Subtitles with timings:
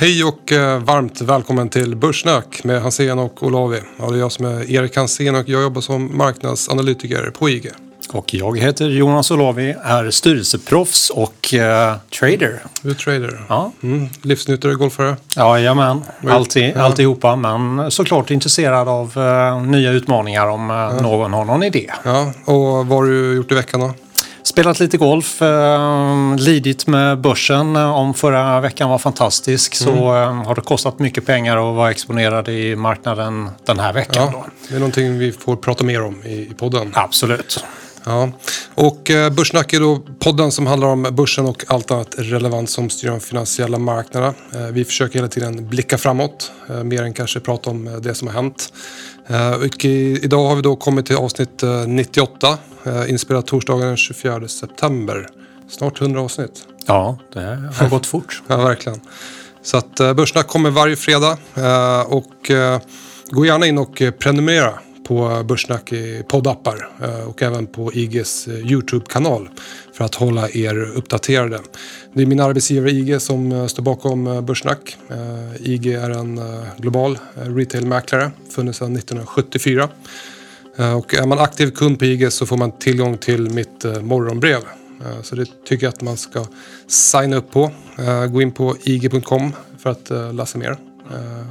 [0.00, 3.80] Hej och eh, varmt välkommen till Börssnack med Hansen och Olavi.
[3.98, 7.70] Ja, det är jag som är Erik Hansen och jag jobbar som marknadsanalytiker på IG.
[8.12, 12.62] Och jag heter Jonas Olavi, är styrelseproffs och eh, trader.
[12.82, 13.44] Du är trader?
[13.48, 13.72] Ja.
[13.82, 15.16] Mm, livsnyttare, golfare?
[15.36, 16.82] Jajamän, Alltid, Ja.
[16.82, 17.36] alltihopa.
[17.36, 21.90] Men såklart intresserad av eh, nya utmaningar om eh, någon har någon idé.
[22.04, 23.94] Ja, och vad har du gjort i veckan då?
[24.50, 27.76] Spelat lite golf, eh, lidit med börsen.
[27.76, 31.90] Eh, Om förra veckan var fantastisk så eh, har det kostat mycket pengar att vara
[31.90, 34.28] exponerad i marknaden den här veckan.
[34.32, 34.46] Ja, Då.
[34.68, 36.90] det är någonting vi får prata mer om i, i podden.
[36.94, 37.64] Absolut.
[38.04, 38.30] Ja.
[38.74, 42.90] Och eh, Börssnack är då podden som handlar om börsen och allt annat relevant som
[42.90, 44.34] styr de finansiella marknaderna.
[44.54, 46.52] Eh, vi försöker hela tiden blicka framåt,
[46.84, 48.72] mer än kanske prata om det som har hänt.
[49.74, 54.48] Och idag har vi då kommit till avsnitt eh, 98, eh, inspelat torsdagen den 24
[54.48, 55.26] september.
[55.68, 56.66] Snart 100 avsnitt.
[56.86, 58.42] Ja, det har gått fort.
[58.48, 59.00] Ja, verkligen.
[59.62, 62.50] Så att eh, Börssnack kommer varje fredag eh, och
[63.30, 64.72] gå gärna in och prenumerera
[65.08, 66.88] på Börssnack i poddappar
[67.26, 69.48] och även på IGs YouTube-kanal
[69.94, 71.60] för att hålla er uppdaterade.
[72.14, 74.96] Det är min arbetsgivare IG som står bakom Börssnack.
[75.58, 76.40] IG är en
[76.76, 79.88] global retailmäklare, funnits sedan 1974.
[80.76, 84.00] Eh, Och är man aktiv kund på IG så får man tillgång till mitt eh,
[84.00, 84.60] morgonbrev.
[85.00, 86.44] Eh, Så det tycker jag att man ska
[86.86, 87.70] signa upp på.
[88.30, 90.76] Gå in på ig.com för att läsa mer.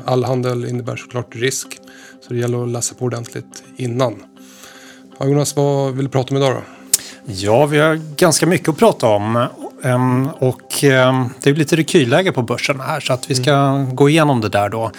[0.06, 1.68] All handel innebär såklart risk.
[2.28, 4.16] Så det gäller att läsa på ordentligt innan.
[5.20, 6.62] Ja, Jonas, vad vill du prata om idag då?
[7.26, 9.48] Ja, vi har ganska mycket att prata om.
[9.84, 14.10] Ehm, Och ehm, det är lite rekylläge på börsen här så att vi ska gå
[14.10, 14.92] igenom det där då.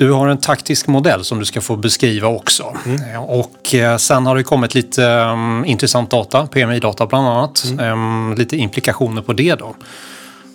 [0.00, 2.74] Du har en taktisk modell som du ska få beskriva också.
[3.14, 7.64] Eh, Och eh, sen har det kommit lite ehm, intressant data, PMI-data bland annat.
[7.80, 9.74] Ehm, Lite implikationer på det då.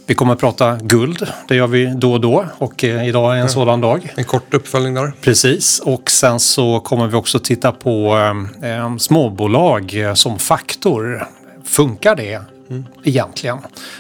[0.05, 3.41] Vi kommer att prata guld, det gör vi då och då och eh, idag är
[3.41, 4.13] en sådan dag.
[4.16, 5.13] En kort uppföljning där.
[5.21, 8.17] Precis, och sen så kommer vi också titta på
[8.63, 11.27] eh, småbolag eh, som faktor.
[11.66, 12.41] Funkar det
[13.03, 13.57] egentligen?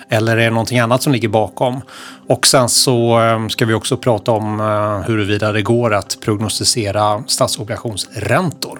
[0.09, 1.81] Eller är det någonting annat som ligger bakom?
[2.27, 7.23] Och sen så eh, ska vi också prata om eh, huruvida det går att prognostisera
[7.27, 8.79] statsobligationsräntor.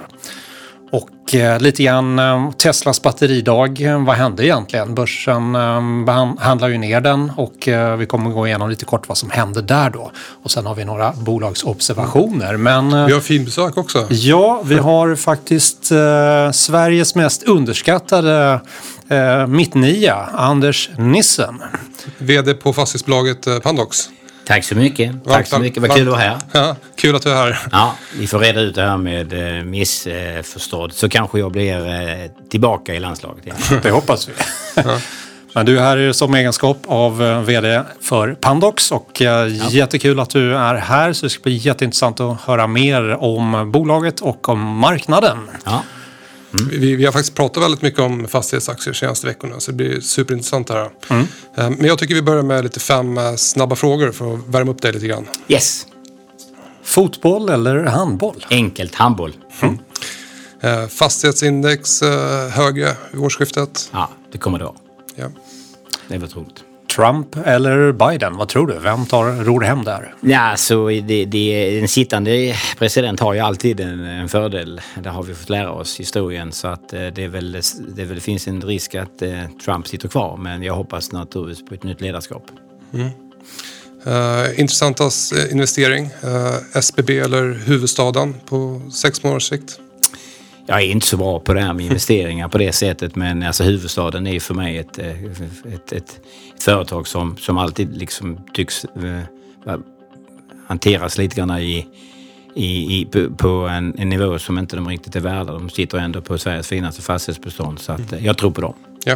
[1.28, 3.81] Och eh, lite grann eh, Teslas batteridag.
[4.06, 4.96] Vad hände egentligen?
[4.96, 7.68] Börsen eh, handlar ju ner den och
[8.00, 10.12] vi kommer gå igenom lite kort vad som hände där då.
[10.44, 12.58] Och sen har vi några bolagsobservationer.
[12.58, 14.08] Men Vi har finbesök också.
[14.09, 18.59] ja, vi har faktiskt eh, Sveriges mest underskattade
[19.08, 21.62] eh, mittnia, Anders Nissen.
[22.18, 24.09] VD på fastighetsbolaget Pandox.
[24.46, 25.12] Tack så mycket.
[25.12, 25.82] Varmt, Tack så mycket.
[25.82, 26.00] Vad varmt.
[26.00, 26.38] kul att vara här.
[26.52, 27.60] Ja, kul att du är här.
[27.72, 30.94] Ja, vi får reda ut det här med eh, missförstådd.
[30.94, 33.58] Så kanske jag blir eh, tillbaka i landslaget igen.
[33.84, 34.34] Det hoppas vi.
[35.54, 40.30] Men du är här som egenskap av eh, VD för Pandox och eh, jättekul att
[40.30, 41.14] du är här.
[41.14, 45.38] Så det ska bli jätteintressant att höra mer om bolaget och om marknaden.
[45.64, 45.84] Ja.
[46.72, 50.00] Vi, vi har faktiskt pratat väldigt mycket om fastighetsaktier de senaste veckorna så det blir
[50.02, 50.90] superintressant det här.
[51.10, 51.22] Mm.
[51.58, 54.72] Eh, Men jag tycker vi börjar med lite fem eh, snabba frågor för att värma
[54.72, 55.28] upp dig lite grann.
[55.48, 55.88] Yes,
[56.84, 58.46] Fotboll eller handboll?
[58.50, 59.34] enkelt handboll.
[60.62, 63.90] Eh, Fastighetsindex eh, högre vid årsskiftet.
[63.94, 64.76] Ja, det kommer då.
[65.16, 65.28] Ja.
[66.08, 66.64] Det var troligt.
[66.96, 68.38] Trump eller Biden?
[68.38, 68.80] Vad tror du?
[68.80, 70.14] Vem tar ror hem där?
[70.22, 74.82] Ja, så det, det, en sittande president har ju alltid en, en fördel.
[75.04, 76.52] Det har vi fått lära oss i historien.
[76.52, 77.52] Så att eh, det, är väl,
[77.96, 79.30] det, väl, det finns en risk att eh,
[79.66, 80.38] Trump sitter kvar.
[80.38, 82.44] Men jag hoppas naturligtvis på ett nytt ledarskap.
[84.06, 86.10] Eh, intressantast eh, investering.
[86.24, 89.80] Eh, SBB eller huvudstaden på sex månaders sikt.
[90.68, 93.64] Jag är inte så bra på det här med investeringar på det sättet men alltså
[93.64, 96.20] huvudstaden är för mig ett, ett, ett, ett
[96.59, 99.76] företag som, som alltid liksom tycks eh,
[100.68, 101.88] hanteras lite grann i,
[102.56, 105.53] i, i, på- på en, en nivå som inte de riktigt är värda.
[105.53, 108.74] De sitter ändå på Sveriges finaste fastighetsbestånd så att, eh, jag tror på dem.
[109.06, 109.16] Ja.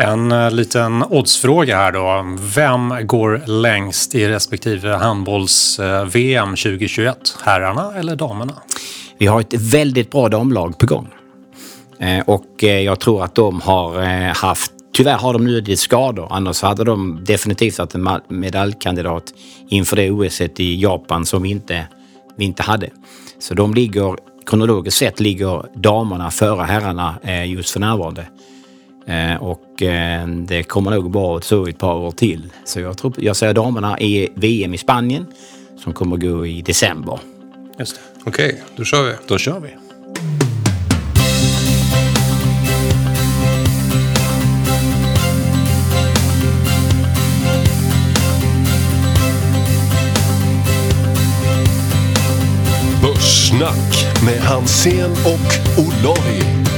[0.00, 2.36] En eh, liten oddsfråga här då.
[2.54, 7.16] Vem går längst i respektive handbolls-VM 2021?
[7.42, 8.52] Herrarna eller damerna?
[9.18, 11.08] Vi har ett väldigt bra damlag på gång.
[11.98, 14.00] Eh, och eh, jag tror att de har
[14.34, 16.28] haft, tyvärr har de nu lite skador.
[16.30, 19.24] Annars hade de definitivt varit en medaljkandidat
[19.68, 21.86] inför det OS i Japan som vi inte,
[22.36, 22.90] vi inte hade.
[23.38, 24.16] Så de ligger,
[24.46, 27.14] kronologiskt sett ligger damerna före herrarna
[27.46, 28.26] just för närvarande.
[29.08, 32.52] Eh, och eh, det kommer nog vara så ett par år till.
[32.64, 35.26] Så jag, tror, jag ser damerna i VM i Spanien
[35.76, 37.18] som kommer gå i december.
[38.24, 39.12] Okej, okay, då kör vi.
[39.26, 39.68] Då kör vi.
[53.02, 56.68] Börssnack med Hansen och Olavi.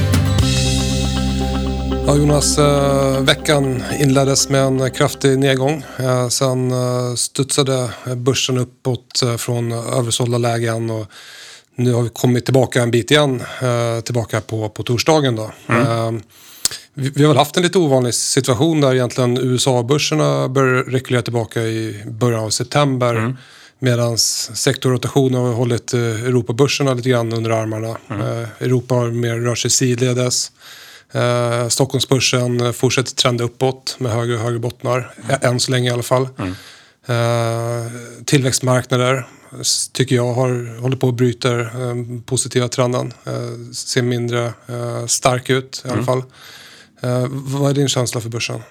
[2.07, 5.83] Ja, Jonas, eh, veckan inleddes med en kraftig nedgång.
[5.97, 11.07] Eh, sen eh, studsade börsen uppåt från översålda lägen och
[11.75, 13.43] nu har vi kommit tillbaka en bit igen,
[14.03, 15.35] tillbaka på, på torsdagen.
[15.35, 15.51] Då.
[15.67, 16.11] Eh,
[16.93, 21.61] vi, vi har väl haft en lite ovanlig situation där egentligen USA-börserna börjar rekulera tillbaka
[21.61, 23.15] i början av september.
[23.15, 23.37] Mm.
[23.79, 27.97] Medan sektorrotationen har hållit Europabörserna lite grann under armarna.
[28.09, 28.45] Mm.
[28.59, 30.51] Europa har mer rört sig sidledes.
[31.11, 35.13] Eh, Stockholmsbörsen fortsätter trenda uppåt med högre och högre bottnar.
[35.23, 35.39] Mm.
[35.41, 36.27] Än så länge i alla fall.
[36.39, 36.55] Mm.
[37.05, 37.91] Eh,
[38.25, 39.27] tillväxtmarknader
[39.91, 43.13] tycker jag har, håller på att bryta den positiva trenden.
[43.25, 46.05] Eh, ser mindre eh, stark ut i alla mm.
[46.05, 46.23] fall.
[47.01, 48.61] Eh, vad är din känsla för börsen?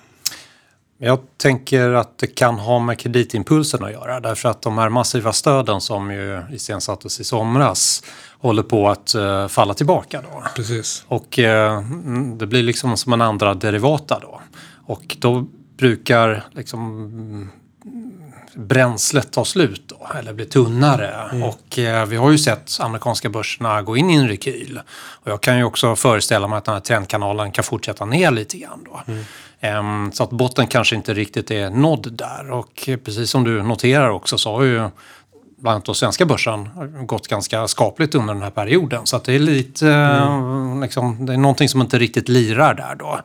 [1.03, 5.33] Jag tänker att det kan ha med kreditimpulsen att göra därför att de här massiva
[5.33, 8.03] stöden som ju iscensattes i somras
[8.39, 10.45] håller på att uh, falla tillbaka då.
[10.57, 11.05] Precis.
[11.09, 11.81] Och uh,
[12.37, 14.41] det blir liksom som en andra derivata då.
[14.87, 17.51] Och då brukar liksom
[18.55, 21.31] bränslet ta slut då, eller bli tunnare.
[21.33, 21.43] Mm.
[21.43, 24.81] Och eh, vi har ju sett amerikanska börserna gå in i en rekyl.
[24.97, 28.59] Och jag kan ju också föreställa mig att den här trendkanalen kan fortsätta ner lite
[28.59, 29.03] grann då.
[29.13, 29.25] Mm.
[30.13, 32.51] Så att botten kanske inte riktigt är nådd där.
[32.51, 34.89] Och precis som du noterar också så har ju
[35.61, 36.69] bland annat svenska börsen
[37.07, 39.07] gått ganska skapligt under den här perioden.
[39.07, 40.83] Så att det är lite, mm.
[40.83, 43.21] liksom, det är någonting som inte riktigt lirar där då.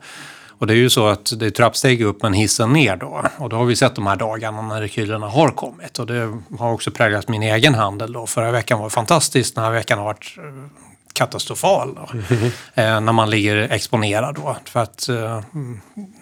[0.58, 3.22] Och det är ju så att det är trappsteg upp men hissen ner då.
[3.38, 5.98] Och då har vi sett de här dagarna när rekylerna har kommit.
[5.98, 8.26] Och det har också präglat min egen handel då.
[8.26, 10.85] Förra veckan var fantastisk, den här veckan har varit eh,
[11.16, 11.94] katastrofal.
[11.94, 12.08] Då.
[12.36, 12.44] Mm.
[12.74, 14.56] Eh, när man ligger exponerad då.
[14.64, 15.40] För att eh,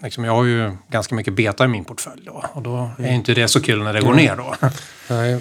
[0.03, 2.45] liksom, jag har ju ganska mycket beta i min portfölj då.
[2.53, 3.15] Och då är mm.
[3.15, 4.55] inte det så kul när det går ner då.
[5.09, 5.41] Nej,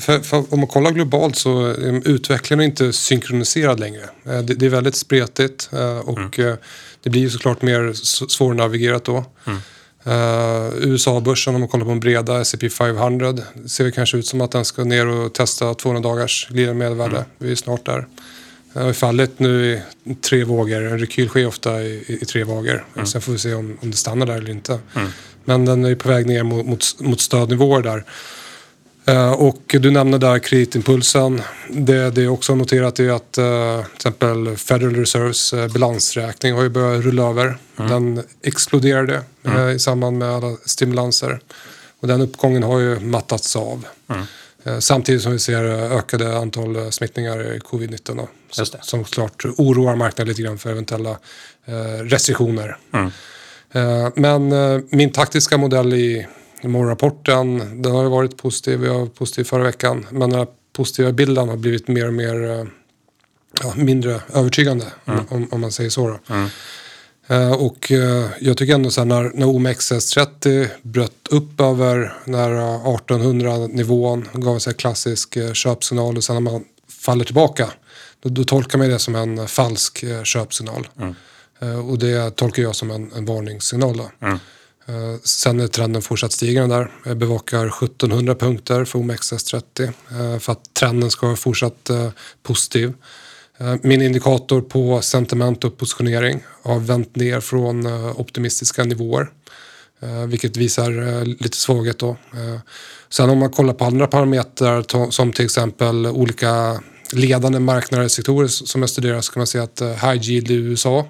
[0.00, 4.02] för, för om man kollar globalt så är utvecklingen inte synkroniserad längre.
[4.26, 6.56] Eh, det, det är väldigt spretigt eh, och mm.
[7.02, 7.92] det blir ju såklart mer
[8.28, 9.24] svårnavigerat då.
[9.46, 9.58] Mm.
[10.06, 13.34] Uh, USA-börsen om man kollar på en breda S&P 500
[13.66, 17.16] ser det kanske ut som att den ska ner och testa 200 dagars glidande medelvärde.
[17.16, 17.28] Mm.
[17.38, 18.06] Vi är snart där.
[18.74, 20.82] Det har fallit nu i tre vågor.
[20.82, 22.84] En rekyl sker ofta i, i, tre vågor.
[22.94, 23.06] Mm.
[23.06, 24.78] Sen får vi se om, om det stannar där eller inte.
[24.94, 25.08] Mm.
[25.44, 28.04] Men den är på väg ner mot, mot, mot stödnivåer där.
[29.08, 31.42] Uh, och du nämnde där kreditimpulsen.
[31.70, 36.62] Det, det jag också noterat är att uh, till exempel Federal Reserves uh, balansräkning har
[36.62, 37.58] ju börjat rulla över.
[37.76, 37.90] Mm.
[37.90, 39.68] Den exploderade mm.
[39.68, 41.40] i samband med alla stimulanser.
[42.00, 43.86] Och den uppgången har ju mattats av.
[44.08, 44.26] Mm.
[44.64, 48.28] Eh, samtidigt som vi ser eh, ökade antal eh, smittningar i covid-19 då,
[48.82, 51.18] som klart oroar marknaden lite grann för eventuella
[52.02, 52.76] restriktioner.
[52.92, 53.10] Mm.
[54.14, 54.52] Men
[54.90, 56.26] min taktiska modell i
[56.62, 58.84] morgonrapporten den har varit positiv.
[58.84, 60.06] Jag var positiv förra veckan.
[60.10, 62.66] Men den här positiva bilden har blivit mer och mer
[63.62, 65.24] ja, mindre övertygande mm.
[65.28, 66.18] om, om, man säger så.
[66.30, 66.48] Mm.
[67.26, 72.50] Eh, och eh, jag tycker ändå så när, när OMXS30 bröt upp över när
[72.94, 77.70] 1800 nivån gav en klassisk eh, köpsignal och sen när man faller tillbaka
[78.20, 80.88] då, då tolkar man det som en falsk köpsignal.
[81.00, 81.14] Mm.
[81.88, 84.00] Och det tolkar jag som en, en varningssignal.
[84.22, 84.38] Mm.
[85.24, 86.90] Sen är trenden fortsatt stigande där.
[87.04, 89.92] Jag bevakar 1700 punkter för OMXS30
[90.38, 91.90] för att trenden ska vara fortsatt
[92.42, 92.92] positiv.
[93.58, 99.30] Eh, min indikator på sentiment och positionering har vänt ner från eh, optimistiska nivåer.
[100.00, 102.16] Eh, vilket visar lite svaghet då.
[103.08, 106.80] Sen om man kollar på andra parametrar som till exempel olika
[107.12, 110.54] ledande marknader och sektorer som jag studerar så kan man se att high yield i
[110.54, 111.06] USA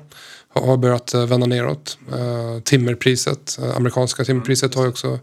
[0.55, 1.99] har börjat vända neråt.
[2.65, 5.19] Timmerpriset, amerikanska timmerpriset har också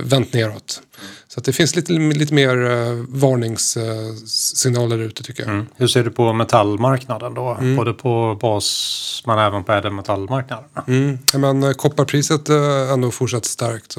[0.00, 0.82] vänt neråt.
[1.28, 5.52] Så att det finns lite, lite mer uh, varningssignaler ute tycker jag.
[5.52, 5.66] Mm.
[5.76, 7.56] Hur ser du på metallmarknaden då?
[7.60, 7.76] Mm.
[7.76, 10.64] Både på bas men även på ädelmetallmarknaden?
[10.88, 11.18] Mm.
[11.32, 13.96] Ja, men, uh, kopparpriset är ändå fortsatt starkt.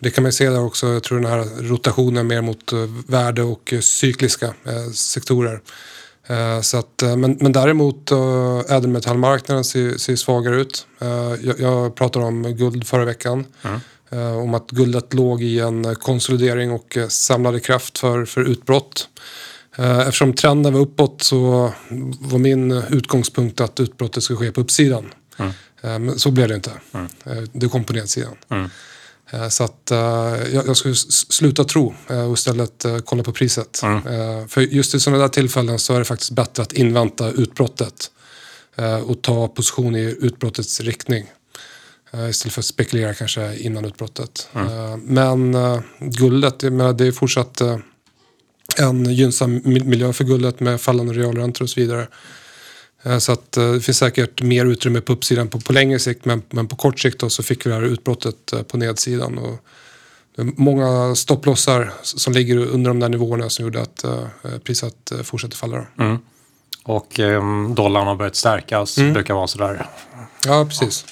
[0.00, 0.86] Det kan man se där också.
[0.86, 2.72] Jag tror den här rotationen mer mot
[3.06, 4.54] värde och cykliska
[4.94, 5.60] sektorer.
[6.62, 8.12] Så att, men, men däremot
[8.68, 10.86] ädelmetallmarknaden ser, ser svagare ut.
[11.40, 13.46] Jag, jag pratade om guld förra veckan.
[13.62, 13.80] Mm.
[14.10, 19.08] Eh, om att guldet låg i en konsolidering och eh, samlade kraft för, för utbrott.
[19.76, 21.72] Eh, eftersom trenden var uppåt så
[22.20, 25.06] var min utgångspunkt att utbrottet skulle ske på uppsidan.
[25.36, 25.52] Mm.
[25.82, 26.70] Men så blev det inte.
[26.92, 27.08] Mm.
[27.52, 28.36] Det kom på nedsidan.
[28.50, 28.70] Mm.
[29.50, 29.82] Så att
[30.52, 31.94] jag, jag skulle sluta tro
[32.28, 33.82] och istället kolla på priset.
[33.82, 34.48] Mm.
[34.48, 38.10] För just i sådana där tillfällen så är det faktiskt bättre att invänta utbrottet
[39.04, 41.26] och ta position i utbrottets riktning.
[42.14, 44.48] Uh, istället för att spekulera kanske innan utbrottet.
[44.54, 44.68] Mm.
[44.68, 47.62] Uh, men uh, guldet, det är fortsatt
[48.78, 52.08] en gynnsam mi- miljö för guldet med fallande realräntor och så vidare.
[53.02, 56.24] Eh, Så att eh, det finns säkert mer utrymme på uppsidan på, på längre sikt
[56.24, 59.38] men, men på kort sikt då så fick vi det här utbrottet eh, på nedsidan.
[59.38, 59.58] Och
[60.56, 64.24] många stopplossar som ligger under de där nivåerna som gjorde att eh,
[64.64, 65.86] priset eh, fortsätter falla.
[65.96, 66.18] Då.
[66.84, 68.98] Och eh, dollarn har börjat stärkas.
[68.98, 69.12] Mm.
[69.12, 69.86] brukar vara sådär
[70.46, 71.04] Ja, precis.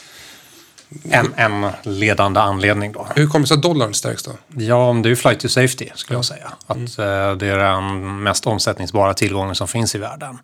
[1.11, 3.07] En, en ledande anledning då.
[3.14, 4.31] Hur kommer det sig att dollarn stärks då?
[4.49, 6.52] Ja, det är ju flight to safety skulle jag säga.
[6.66, 10.38] Att eh, det är den mest omsättningsbara tillgången som finns i världen.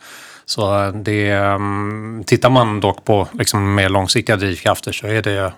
[0.44, 5.38] Så eh, det, mm, tittar man dock på liksom mer långsiktiga drivkrafter så är det
[5.38, 5.52] eh,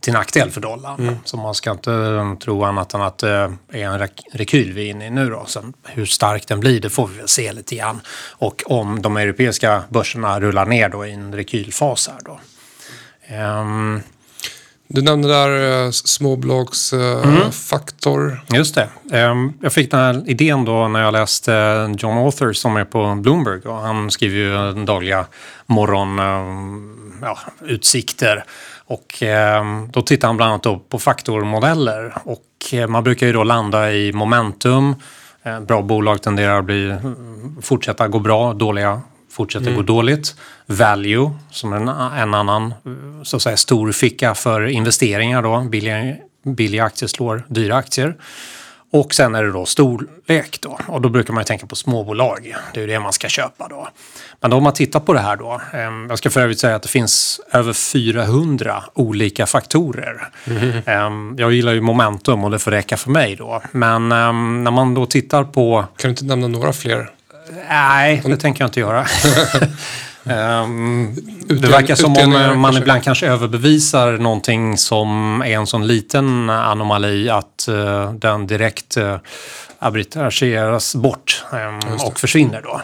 [0.00, 1.18] till nackdel för dollarn.
[1.24, 3.30] Så man ska inte eh, tro annat än att det
[3.72, 5.30] är en rek- rekyl vi är inne i nu.
[5.30, 5.44] Då.
[5.46, 8.00] Sen hur stark den blir, det får vi väl se lite grann.
[8.30, 12.40] Och om de europeiska börserna rullar ner då i en rekylfas här då.
[13.28, 14.00] Ehm,
[14.90, 18.40] Du nämnde där eh, småbolagsfaktor.
[18.54, 18.88] Just det.
[19.12, 21.52] Ehm, Jag fick den här idén då när jag läste
[21.98, 23.60] John Author som är på Bloomberg.
[23.60, 25.26] Och han skriver ju dagliga
[25.66, 27.18] morgonutsikter.
[27.22, 28.44] Ja, utsikter.
[28.86, 32.14] och ehm, då tittar han bland annat på faktormodeller.
[32.24, 34.94] Och eh, man brukar ju då landa i momentum.
[35.42, 36.94] Eh, Bra bolag tenderar att bli,
[37.62, 40.34] fortsätta gå bra, dåliga fortsätter gå dåligt.
[40.66, 42.74] Value, som en, en annan
[43.22, 45.42] så att säga, stor ficka för investeringar.
[45.42, 45.60] Då.
[45.60, 48.14] Billiga, billiga aktier slår dyra aktier.
[48.90, 50.78] Och sen är det då storlek då.
[50.86, 52.54] Och då brukar man ju tänka på småbolag.
[52.74, 53.88] Det är ju det man ska köpa då.
[54.40, 55.60] Men då om man tittar på det här då.
[55.72, 60.28] Eh, jag ska för övrigt säga att det finns över 400 olika faktorer.
[60.86, 63.62] Eh, jag gillar ju momentum och det får räcka för mig då.
[63.72, 67.10] Men eh, när man då tittar på Kan du inte nämna några fler?
[67.68, 69.06] Nej, det tänker jag inte göra.
[70.24, 71.14] Ehm,
[71.48, 72.80] det verkar som om eh, man kanske?
[72.80, 79.16] ibland kanske överbevisar någonting som är en sån liten anomali att eh, den direkt uh,
[79.78, 82.80] arbitrageras bort ehm, och försvinner då.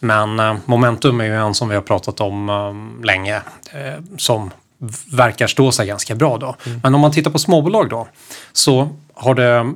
[0.00, 3.36] Men eh, momentum är ju en som vi har pratat om eh, länge
[3.72, 4.50] eh, som
[5.10, 6.56] verkar stå sig ganska bra då.
[6.82, 8.08] Men om man tittar på småbolag då
[8.52, 9.72] så har det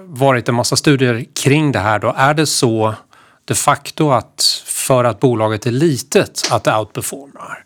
[0.00, 2.14] varit en massa studier kring det här då.
[2.16, 2.94] Är det så
[3.44, 7.64] de facto att för att bolaget är litet att det outperformar?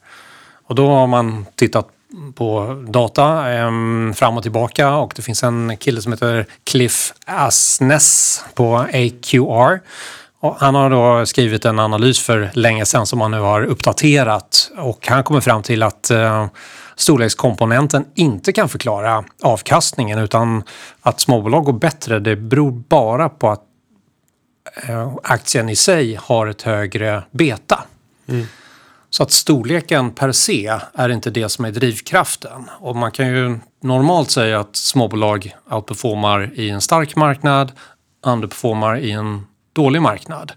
[0.68, 1.88] Och då har man tittat
[2.34, 3.70] på data eh,
[4.14, 9.80] fram och tillbaka och det finns en kille som heter Cliff Asness på AQR.
[10.40, 14.70] Och han har då skrivit en analys för länge sedan som han nu har uppdaterat
[14.78, 16.46] och han kommer fram till att eh,
[16.96, 20.62] storlekskomponenten inte kan förklara avkastningen utan
[21.02, 23.62] att småbolag går bättre det beror bara på att
[25.22, 27.84] aktien i sig har ett högre beta.
[29.10, 32.70] Så att storleken per se är inte det som är drivkraften.
[32.78, 37.72] Och man kan ju normalt säga att småbolag outperformar i en stark marknad,
[38.26, 40.52] underperformar i en dålig marknad.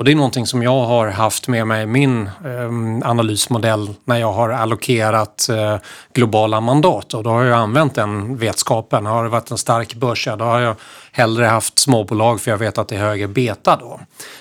[0.00, 4.16] Och det är någonting som jag har haft med mig i min eh, analysmodell när
[4.16, 5.76] jag har allokerat eh,
[6.14, 7.14] globala mandat.
[7.14, 9.06] Och då har jag använt den vetskapen.
[9.06, 10.76] Har det varit en stark börs, då har jag
[11.12, 14.00] hellre haft småbolag för jag vet att det är högre beta då.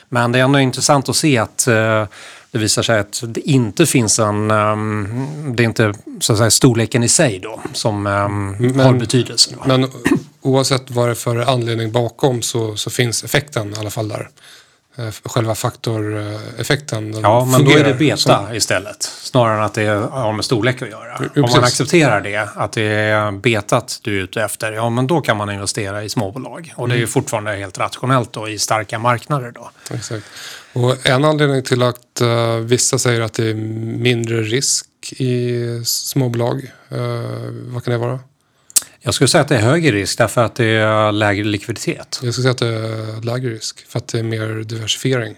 [0.10, 2.06] Men det är ändå intressant att se att eh,
[2.52, 4.52] det visar sig att det inte finns en...
[4.52, 9.56] Um, det är inte så att säga, storleken i sig då som um, har betydelse.
[9.58, 9.68] Då.
[9.68, 9.92] Men
[10.42, 14.30] oavsett vad det är för anledning bakom så, så finns effekten i alla fall där.
[15.00, 17.12] Eh, Själva faktoreffekten.
[17.12, 19.04] den Ja, men då är det beta som- istället.
[19.04, 21.22] Snarare än att det har med storlek att göra.
[21.36, 25.08] Jo, Om man accepterar det, att det är betat du är ute efter, ja men
[25.08, 26.74] då kan man investera i småbolag.
[26.76, 27.02] Och det är Mm.
[27.02, 29.72] ju fortfarande helt rationellt då i starka marknader då.
[29.94, 30.26] Exakt.
[30.74, 33.54] Och en anledning till att eh, vissa säger att det är
[34.04, 36.98] mindre risk i småbolag, eh,
[37.74, 38.20] vad kan det vara?
[39.02, 42.20] Jag skulle säga att det är högre risk därför att det är lägre likviditet.
[42.24, 45.36] Jag skulle säga att det är lägre risk för att det är mer diversifiering.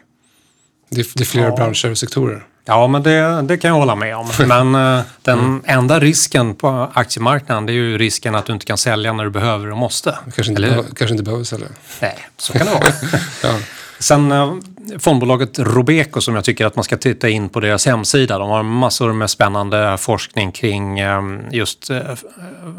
[0.89, 1.55] Det är, det är fler Ja.
[1.55, 2.45] branscher och sektorer.
[2.65, 4.29] Ja, men det, det kan jag hålla med om.
[4.47, 9.13] Men eh, den enda risken på aktiemarknaden är ju risken att du inte kan sälja
[9.13, 10.17] när du behöver och måste.
[10.35, 10.81] Kanske inte, Eller hur?
[10.83, 11.67] behö- kanske inte behöver sälja.
[12.01, 12.83] Nej, så kan det vara.
[13.43, 13.59] Ja.
[13.99, 14.53] Sen eh,
[14.99, 18.37] fondbolaget Robeco som jag tycker att man ska titta in på deras hemsida.
[18.37, 21.21] De har massor med spännande forskning kring eh,
[21.51, 22.01] just eh,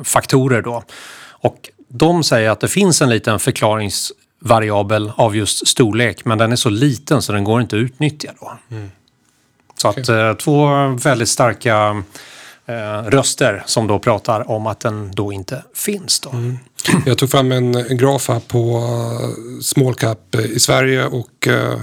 [0.05, 0.83] faktorer då.
[1.29, 6.57] Och de säger att det finns en liten förklaringsvariabel av just storlek men den är
[6.57, 8.53] så liten så den går inte att utnyttja då.
[9.77, 12.03] Så att eh, två väldigt starka
[12.67, 16.31] eh, röster som då pratar om att den då inte finns då.
[17.07, 21.81] Jag tog fram en, en graf här på uh, small cap i Sverige och uh,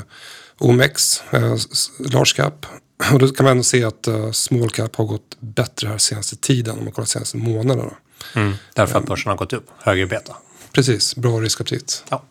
[0.58, 1.22] OMX,
[1.56, 2.66] s- large cap.
[3.14, 6.78] Och då kan man ändå se att small cap har gått bättre här senaste tiden
[6.78, 7.94] om man kollar senaste månaderna.
[8.36, 8.54] Mm.
[8.74, 10.36] Därför att börsen har gått upp, högre beta.
[10.74, 12.04] Precis, bra riskaptit.
[12.10, 12.24] Ja.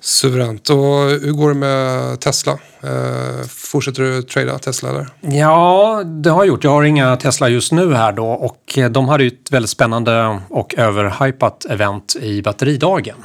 [0.00, 0.70] Suveränt.
[0.70, 0.76] Och
[1.22, 2.52] hur går det med Tesla?
[2.82, 5.08] Eh, fortsätter du trada Tesla eller?
[5.20, 6.64] Ja, det har jag gjort.
[6.64, 9.70] Jag har inga Tesla just nu här då och eh, de hade ju ett väldigt
[9.70, 13.16] spännande och överhypat event i batteridagen.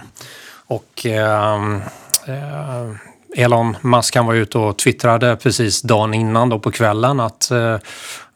[0.67, 1.53] Och eh,
[2.27, 2.91] eh,
[3.35, 7.77] Elon Musk han var ute och twittrade precis dagen innan då på kvällen att eh,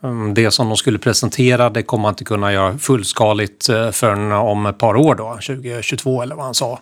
[0.03, 4.31] mm, det som de skulle presentera det kommer man inte kunna göra fullskaligt eh, förrän
[4.31, 6.79] om ett par år då, 2022 eller vad han sa.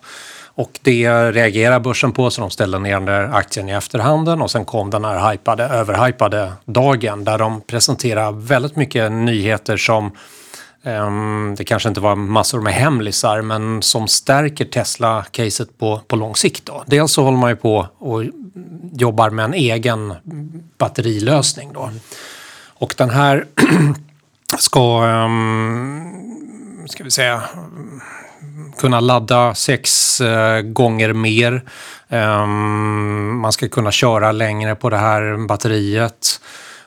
[0.56, 4.50] Och det reagerar börsen på så de ställde ner den där aktien i efterhanden och
[4.50, 10.12] sen kom den här hypade, överhypade dagen där de presenterar väldigt mycket nyheter som
[10.82, 16.36] um, det kanske inte var massor med hemlisar men som stärker Tesla-caset på, på lång
[16.36, 16.66] sikt.
[16.66, 16.84] Då.
[16.86, 18.24] Dels så håller man ju på och
[18.92, 20.14] jobbar med en egen
[20.78, 21.90] batterilösning då.
[22.78, 23.46] Och den här
[24.58, 27.42] ska, um, ska vi säga,
[28.78, 31.62] kunna ladda sex eh, gånger mer.
[32.08, 36.40] Um, man ska kunna köra längre på det här batteriet.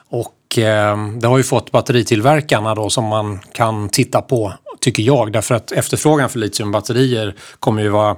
[0.08, 5.32] Och ehm, det har ju fått batteritillverkarna då som man kan titta på, tycker jag,
[5.32, 8.16] därför att efterfrågan för litiumbatterier kommer ju vara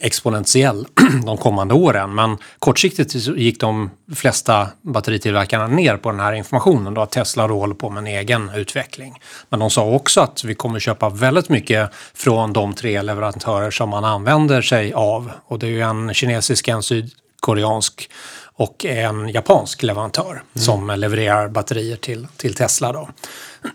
[0.00, 0.86] exponentiell
[1.24, 2.14] de kommande åren.
[2.14, 7.58] Men kortsiktigt gick de flesta batteritillverkarna ner på den här informationen då att Tesla då
[7.58, 9.20] håller på med en egen utveckling.
[9.48, 13.88] Men de sa också att vi kommer köpa väldigt mycket från de tre leverantörer som
[13.88, 15.30] man använder sig av.
[15.46, 18.10] Och det är ju en kinesisk, en sydkoreansk
[18.58, 20.42] och en japansk leverantör mm.
[20.54, 22.92] som levererar batterier till, till Tesla.
[22.92, 23.08] Då.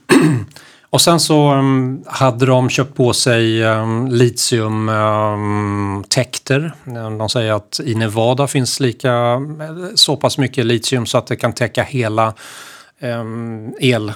[0.93, 6.73] Och sen så um, hade de köpt på sig mm, um, litiumtäkter.
[6.88, 9.41] Mm, um, de säger att i Nevada finns lika
[9.95, 12.33] så pass mycket litium så att det kan täcka hela
[13.00, 14.13] um, el,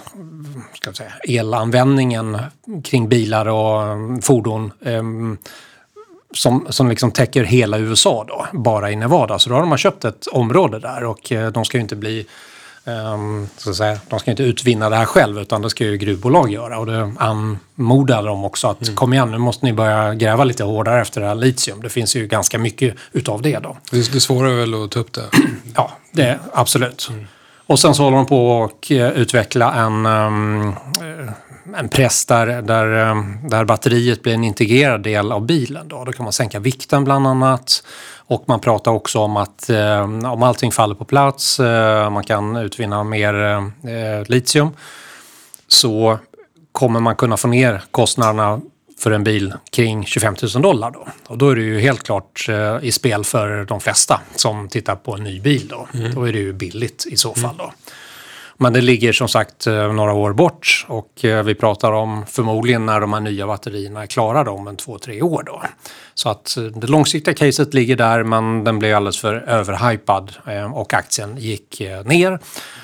[0.75, 2.38] ska säga, elanvändningen
[2.84, 4.72] kring bilar och um, fordon.
[4.79, 5.38] Um,
[6.34, 9.40] som, som liksom täcker hela USA då, bara i Nevada.
[9.40, 12.25] Så då har de köpt ett område där och eh, de ska ju inte bli
[13.57, 16.51] så att säga, de ska inte utvinna det här själv utan det ska ju gruvbolag
[16.51, 18.95] göra och det anmodar de också att mm.
[18.95, 21.81] kom igen nu måste ni börja gräva lite hårdare efter det här litium.
[21.81, 23.77] Det finns ju ganska mycket utav det då.
[23.91, 25.25] Det, det svåra är väl att ta upp det?
[25.75, 27.07] ja, det absolut.
[27.11, 27.25] Mm.
[27.67, 30.75] Och sen så håller de på att eh, utveckla en, um,
[31.77, 35.87] en press där, där, um, där batteriet blir en integrerad del av bilen.
[35.87, 37.83] Då, då kan man sänka vikten bland annat.
[38.27, 42.55] Och man pratar också om att eh, om allting faller på plats, eh, man kan
[42.55, 44.70] utvinna mer eh, litium,
[45.68, 46.20] så
[46.72, 48.61] kommer man kunna få ner kostnaderna
[49.00, 50.92] för en bil kring 25 000 dollar.
[50.92, 51.07] Då.
[51.27, 54.96] Och då är det ju helt klart eh, i spel för de flesta som tittar
[54.96, 55.68] på en ny bil.
[55.68, 56.16] Då, mm.
[56.16, 57.57] då är det ju billigt i så fall.
[57.57, 57.72] Då.
[58.57, 62.85] Men det ligger som sagt eh, några år bort och eh, vi pratar om förmodligen
[62.85, 65.43] när de här nya batterierna är klara då, om en två, tre år.
[65.46, 65.61] Då.
[66.13, 70.33] Så att eh, det långsiktiga caset ligger där men den blev alldeles för överhypad
[70.74, 72.39] och aktien gick ner.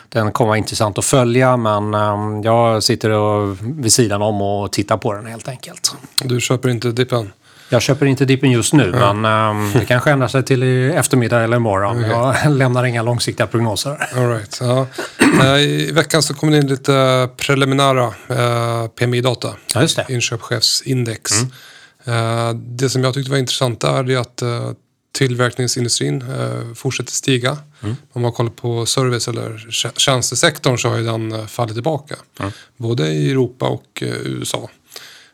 [0.10, 1.94] Den kommer vara intressant att följa men
[2.44, 5.96] jag sitter vid sidan om och tittar på den helt enkelt.
[6.24, 7.32] Du köper inte dippen?
[7.70, 9.14] Jag köper inte dippen just nu, ja.
[9.14, 11.98] men um, det kanske ändrar sig till i eftermiddag eller imorgon.
[11.98, 12.12] Okay.
[12.12, 14.10] Jag lämnar inga långsiktiga prognoser.
[14.16, 14.88] All right, ja.
[15.42, 19.56] Eh, I veckan så kom det in lite preliminära uh, PMI-data.
[19.74, 20.06] Ja, just det.
[20.10, 21.32] Inköpschefsindex.
[21.42, 21.50] Mm.
[22.08, 24.44] Uh, det som jag tyckte var intressant där är att
[25.12, 26.24] tillverkningsindustrin
[26.76, 27.58] fortsätter stiga.
[27.84, 27.96] Mm.
[28.14, 32.16] Om man kollar på service eller tjänstesektorn så har ju den fallit tillbaka.
[32.40, 32.52] Mm.
[32.78, 34.70] Både i Europa och USA.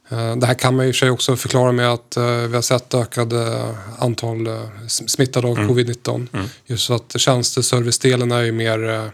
[0.09, 2.55] Eh, det här kan man i och för sig också förklara med att eh, vi
[2.55, 5.69] har sett ökade antal eh, smittade av mm.
[5.69, 6.27] covid-19.
[6.33, 6.45] Mm.
[6.65, 9.11] Just så att tjänsteservicedelen är ju mer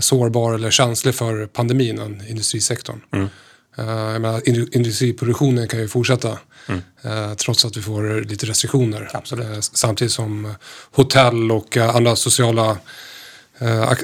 [0.00, 3.00] sårbar eller känslig för pandemin än industrisektorn.
[3.12, 3.28] Mm.
[3.76, 7.36] Jag menar, industriproduktionen kan ju fortsätta mm.
[7.36, 9.10] trots att vi får lite restriktioner.
[9.12, 9.64] Absolut.
[9.64, 10.54] Samtidigt som
[10.90, 12.78] hotell och andra sociala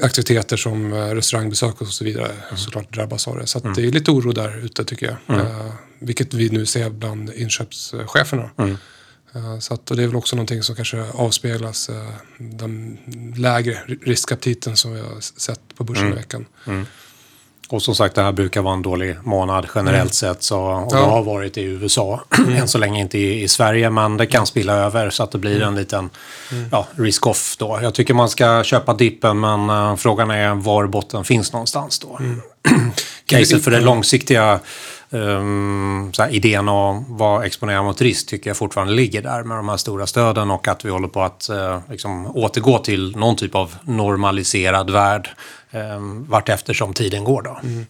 [0.01, 2.57] aktiviteter som restaurangbesök och så vidare mm.
[2.57, 3.47] såklart drabbas av det.
[3.47, 3.73] Så mm.
[3.73, 5.39] det är lite oro där ute tycker jag.
[5.39, 5.71] Mm.
[5.99, 8.49] Vilket vi nu ser bland inköpscheferna.
[8.57, 8.77] Mm.
[9.35, 12.97] Eh, så att, det är väl också någonting som kanske avspeglas eh, den
[13.35, 16.17] lägre riskaptiten som vi har sett på börsen mm.
[16.17, 16.45] i veckan.
[16.67, 16.85] Mm.
[17.69, 20.33] Och som sagt, det här brukar vara en dålig månad generellt mm.
[20.33, 20.43] sett.
[20.43, 20.97] Så, och ja.
[20.97, 22.53] det har varit i USA, mm.
[22.53, 23.89] än så länge inte i, i, Sverige.
[23.89, 25.67] Men det kan spilla över så att det blir mm.
[25.67, 26.09] en liten
[26.51, 26.69] mm.
[26.71, 27.79] ja, risk-off då.
[27.81, 32.17] Jag tycker man ska köpa dippen, men uh, frågan är var botten finns någonstans då.
[32.19, 32.41] Mm.
[33.25, 34.59] Caset för det långsiktiga
[35.09, 39.57] um, så här, idén att vara exponerad mot risk tycker jag fortfarande ligger där med
[39.57, 43.35] de här stora stöden och att vi håller på att uh, liksom, återgå till någon
[43.35, 45.29] typ av normaliserad värld
[45.71, 47.41] um, vart eftersom tiden går.
[47.41, 47.59] Då.
[47.63, 47.85] Mm.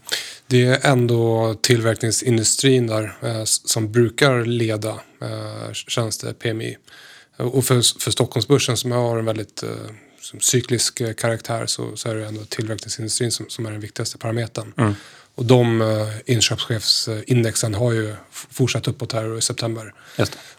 [0.48, 4.90] det är ändå tillverkningsindustrin där s- som brukar leda
[5.22, 6.78] eh, tjänste PMI.
[7.38, 9.64] Och för, för Stockholmsbörsen som har en väldigt
[10.22, 14.96] som cyklisk karaktär så, så är det ändå tillverkningsindustrin som, som är den viktigaste parametern.
[15.38, 19.94] Och de eh, inköpschefsindexen har ju fortsatt uppåt här i september.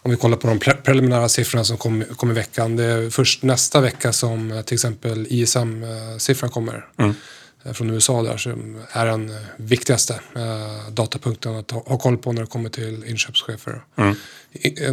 [0.01, 2.75] Om vi kollar på de pre- preliminära siffrorna som kom, kom i veckan.
[2.75, 6.85] Det är först nästa vecka som eh, till exempel ISM-siffran kommer.
[6.97, 7.15] Mm.
[7.63, 12.17] eh, Från USA där som är den eh, viktigaste eh, datapunkten att ha, ha koll
[12.17, 13.81] på när det kommer till inköpschefer.
[13.97, 14.15] Mm.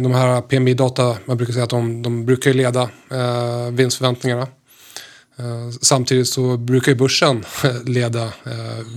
[0.03, 4.47] De här PMI-data, man brukar säga att de, de brukar leda eh, vinstförväntningarna.
[5.39, 7.45] Eh, samtidigt så brukar ju börsen
[7.85, 8.31] leda eh,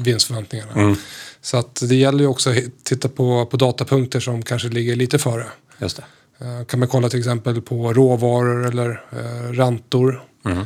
[0.04, 0.72] vinstförväntningarna.
[0.72, 0.96] Mm.
[1.42, 5.18] Så att det gäller ju också att titta på, på datapunkter som kanske ligger lite
[5.18, 5.46] före.
[5.78, 6.04] Just det.
[6.44, 9.02] Eh, kan man kolla till exempel på råvaror eller
[9.52, 10.22] räntor.
[10.44, 10.64] Mm.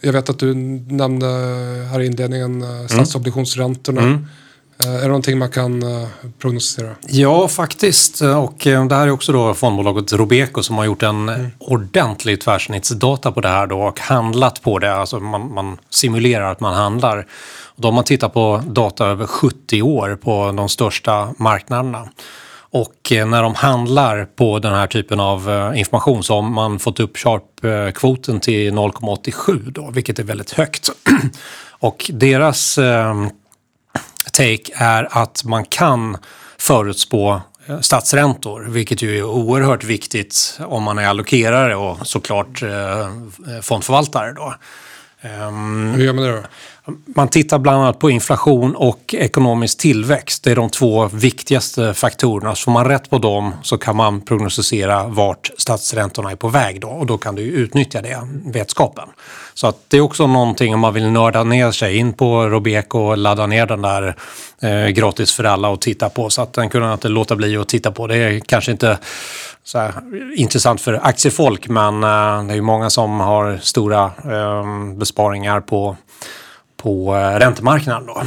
[0.00, 1.26] Jag vet att du nämnde
[1.90, 2.88] här i inledningen Mm.
[2.88, 4.02] statsobligationsräntorna.
[4.02, 4.18] Eh,
[4.86, 6.94] är det någonting man kan eh, prognostisera?
[7.08, 8.20] Ja, faktiskt.
[8.20, 13.32] Och eh, det här är också då fondbolaget Robeco som har gjort en ordentlig tvärsnittsdata
[13.32, 14.94] på det här då och handlat på det.
[14.94, 17.18] Alltså man, man simulerar att man handlar.
[17.64, 22.08] Och då har man tittat på data över 70 år på de största marknaderna.
[22.70, 26.78] Och eh, när de handlar på den här typen av eh, information så har man
[26.78, 30.90] fått upp Sharp-kvoten till 0,87 då, vilket är väldigt högt.
[31.80, 33.14] Och deras eh,
[34.38, 36.16] take är att man kan
[36.58, 43.00] förutspå eh, statsräntor, vilket ju är oerhört viktigt om man är allokerare och såklart eh,
[43.00, 43.08] eh,
[43.62, 44.32] fondförvaltare.
[44.32, 44.54] Då.
[45.20, 46.42] Ehm, Hur gör man det då?
[47.04, 50.44] Man tittar bland annat på inflation och ekonomisk tillväxt.
[50.44, 52.54] Det är de två viktigaste faktorerna.
[52.54, 56.80] Så får man rätt på dem så kan man prognostisera vart statsräntorna är på väg
[56.80, 59.08] då och då kan du utnyttja det, vetskapen.
[59.54, 62.98] Så att det är också någonting om man vill nörda ner sig in på Robeco
[62.98, 64.16] och ladda ner den där
[64.62, 66.30] eh, gratis för alla och titta på.
[66.30, 68.06] Så att den kunde inte låta bli att titta på.
[68.06, 68.98] Det är kanske inte
[69.64, 69.92] så här,
[70.36, 75.96] intressant för aktiefolk men eh, det är ju många som har stora eh, besparingar på
[76.82, 78.06] på eh, räntemarknaden.
[78.06, 78.22] Då.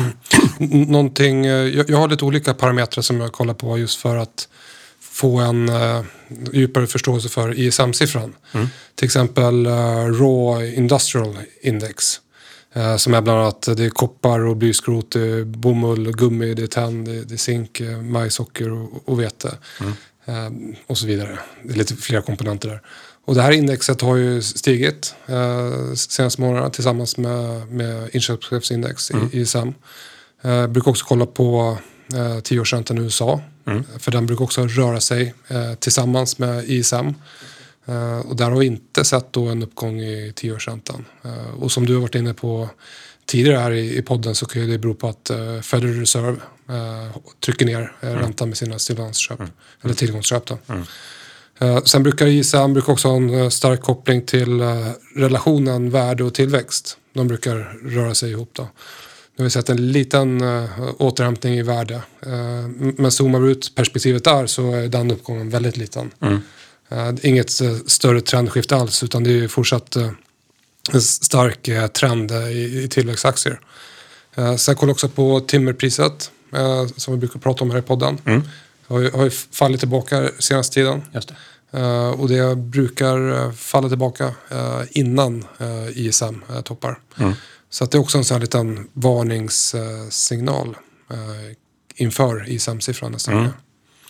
[0.68, 1.52] Någonting, eh,
[1.88, 4.48] jag, har lite olika parametrar som jag kollar på just för att
[5.02, 6.02] få en eh,
[6.54, 8.34] djupare förståelse för ISM-siffran.
[8.96, 12.20] Till exempel eh, Raw Industrial Index.
[12.98, 17.12] som är bland annat det är koppar och blyskrot, bomull, gummi, det är tenn, det
[17.12, 19.58] är, det är zink, majssocker och, och vete.
[20.26, 20.50] Eh,
[20.88, 21.40] och så vidare.
[21.64, 22.82] Det är lite flera komponenter där.
[23.25, 29.15] Och det här indexet har ju stigit eh, senaste månaderna tillsammans med, med inköpschefsindex i
[29.31, 29.69] ISM.
[30.41, 31.77] Eh, brukar också kolla på
[32.13, 33.41] eh, tioårsräntan i USA.
[33.99, 37.07] För den brukar också röra sig eh, tillsammans med ISM.
[37.86, 41.05] Eh, och där har vi inte sett då en uppgång i tioårsräntan.
[41.23, 42.69] Eh, och som du har varit inne på
[43.25, 46.38] tidigare här i, i podden så kan det bero på att eh, Federal Reserve
[46.69, 49.39] eh, trycker ner eh, räntan med sina stimulansköp.
[49.81, 50.57] Eller tillgångsköp då.
[50.67, 50.81] Eh,
[51.86, 56.34] sen brukar ISM brukar också ha en eh, stark koppling till eh, relationen värde och
[56.34, 56.97] tillväxt.
[57.13, 58.63] De brukar röra sig ihop då.
[58.63, 58.69] Nu
[59.38, 60.41] har vi sett en liten
[60.97, 62.02] återhämtning i värde.
[62.97, 66.12] Men zoomar vi ut perspektivet där så är den uppgången väldigt liten.
[66.89, 67.50] Är inget
[67.86, 69.95] större trendskifte alls utan det är fortsatt
[70.91, 73.60] en stark trend i, tillväxtaktier.
[74.58, 76.32] Sen kollar jag också på timmerpriset
[76.95, 78.17] som vi brukar prata om här i podden.
[78.88, 81.02] Har, ju, har ju fallit tillbaka senaste tiden.
[81.13, 81.36] Just det.
[81.75, 85.45] Uh, och det brukar uh, falla tillbaka uh, innan
[85.93, 86.99] ISM toppar.
[87.69, 90.77] Så att det är också en sån här liten varningssignal
[91.95, 93.53] inför ISM-siffran nästa vecka.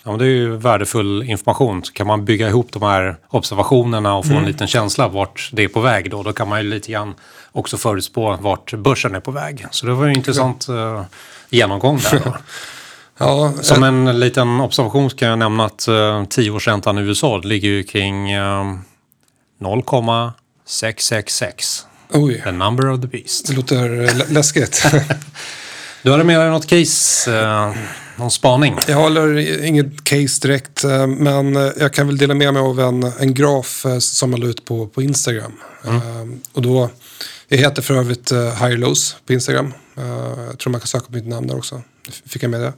[0.04, 1.84] Ja, men det är ju värdefull information.
[1.84, 5.64] Så kan man bygga ihop de här observationerna och få en liten känsla vart det
[5.64, 7.14] är på väg då, då kan man ju lite grann
[7.52, 9.66] också förutspå vart börsen är på väg.
[9.72, 11.02] Så det var ju en intressant uh,
[11.50, 12.22] genomgång där.
[13.22, 17.84] Ja, Som en liten observation kan jag nämna att uh, tioårsräntan i USA ligger ju
[17.84, 18.76] kring uh,
[19.62, 21.86] 0,666.
[22.14, 23.48] oj, The number of the beast.
[23.48, 24.84] det låter eh, lä- läskigt.
[26.04, 27.76] Du hade med dig något case, uh,
[28.16, 28.78] någon spaning?
[28.88, 32.80] Jag håller inget case direkt, eh, men eh, jag kan väl dela med mig av
[32.80, 35.52] en, en graf eh, som jag la ut på, på Instagram.
[35.86, 35.92] Eh,
[36.54, 36.90] Och då,
[37.52, 39.74] jag heter för övrigt eh, Higher Lows på Instagram.
[39.98, 40.08] Eh,
[40.48, 41.82] Jag tror man kan söka på mitt namn där också.
[42.26, 42.74] Fick jag med det.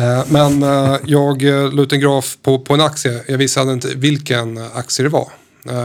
[0.00, 3.24] Eh, Men eh, jag la ut en graf på, på en aktie.
[3.28, 5.28] Jag visade inte vilken aktie det var.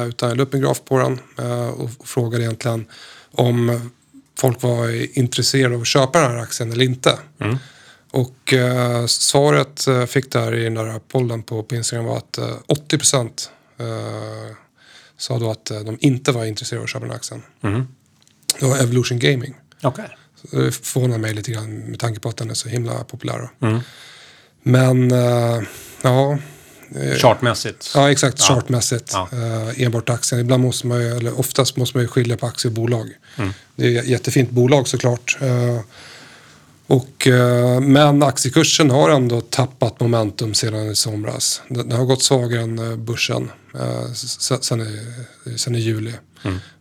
[0.08, 1.20] Utan jag la upp en graf på den
[1.70, 2.86] och och frågade egentligen
[3.32, 3.92] om
[4.40, 7.20] folk var intresserade av att köpa den här aktien eller inte.
[8.12, 12.38] Och eh, svaret eh, fick där i den där pollen på, på Instagram var att
[12.38, 13.50] eh, 80 procent
[15.18, 17.42] sa då att de inte var intresserade av att köpa den här aktien.
[18.60, 19.56] Det var Evolution Gaming.
[20.42, 23.50] Så det förvånar mig lite grann med tanke på att den är så himla populär.
[24.64, 25.62] Men eh,
[26.02, 26.38] ja,
[27.18, 27.92] Chartmässigt.
[27.96, 28.42] ja, exakt.
[28.42, 29.12] Chartmässigt.
[29.14, 29.30] Ja.
[29.32, 30.42] Eh, enbart aktien.
[30.42, 33.10] Ibland måste man ju, eller oftast måste man ju skilja på aktie och bolag.
[33.76, 35.38] Det är ett jättefint bolag såklart.
[35.42, 35.80] Eh,
[36.88, 37.28] och,
[37.82, 41.62] men aktiekursen har ändå tappat momentum sedan i somras.
[41.70, 43.52] Den den har gått svagare än börsen
[44.62, 46.14] sen, i, sen i juli.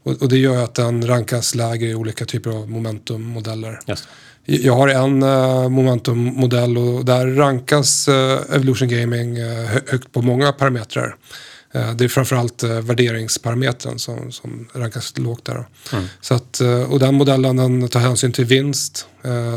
[0.02, 3.80] Och, och det gör att den rankas lägre i olika typer av momentummodeller.
[3.86, 4.08] Just.
[4.44, 10.52] Jag har en uh, momentummodell och där rankas eh, Evolution Gaming hö- högt på många
[10.52, 11.16] parametrar.
[11.94, 15.54] Det är framförallt uh, värderingsparametern som, som rankas lågt där.
[15.54, 15.64] då.
[16.20, 19.06] Så att, och den modellen den tar hänsyn till vinst,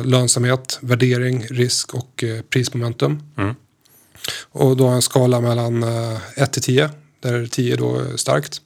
[0.05, 3.23] lönsamhet, värdering, risk och prismomentum.
[4.51, 6.89] Och då har jag en skala mellan uh, 1 till 10,
[7.21, 8.61] där 10 då är starkt.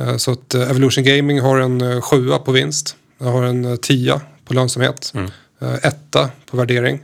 [0.00, 2.96] Eh, Så att eh, Evolution Gaming har en eh, sjua på vinst.
[3.18, 5.12] Jag har en tia på lönsamhet.
[5.60, 7.00] eh, Etta på värdering.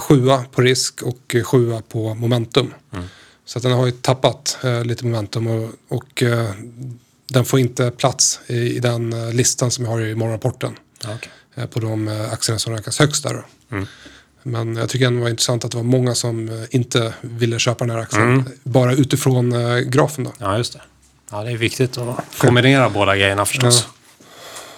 [0.00, 2.74] Sjua på risk och sjua på momentum.
[3.44, 6.22] Så att den har ju tappat lite momentum och, och
[7.32, 10.72] den får inte plats i, i den listan som jag har i morgonrapporten.
[11.54, 13.34] Eh, På de aktierna som rankas högst där.
[13.34, 13.42] Då.
[14.42, 17.84] Men jag tycker ändå det var intressant att det var många som inte ville köpa
[17.86, 18.44] den här aktien.
[18.62, 19.54] Bara utifrån
[19.90, 20.32] grafen då.
[20.38, 20.80] Ja, just det.
[21.30, 23.88] Ja, det är viktigt att kombinera båda grejerna förstås.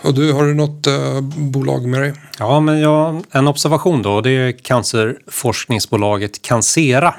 [0.02, 2.12] Och du, har du något eh, bolag med dig?
[2.38, 4.20] Ja, men jag, en observation då.
[4.20, 7.14] Det är cancerforskningsbolaget Cancera.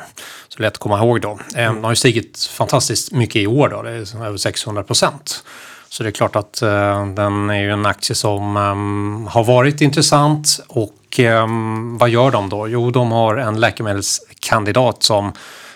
[0.50, 1.40] Så lätt att komma ihåg då.
[1.56, 3.82] Eh, Den har ju stigit fantastiskt mycket i år då.
[3.82, 5.44] Det är över 600 procent.
[5.90, 9.82] Så det är klart att eh, den är ju en aktie som ehm, har varit
[9.82, 10.60] intressant.
[10.68, 12.68] Och ehm, vad gör de då?
[12.68, 15.32] Jo, de har en läkemedelskandidat som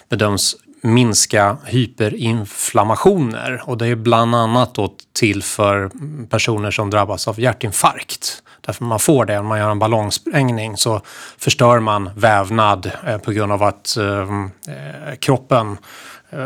[0.10, 3.62] bedöms minska hyperinflammationer.
[3.66, 5.92] Och det är bland annat då till för
[6.30, 8.44] personer som drabbas av hjärtinfarkt.
[8.62, 11.02] Därför man får det, om man gör en ballongsprängning så
[11.38, 15.78] förstör man vävnad eh, på grund av att eh, eh, kroppen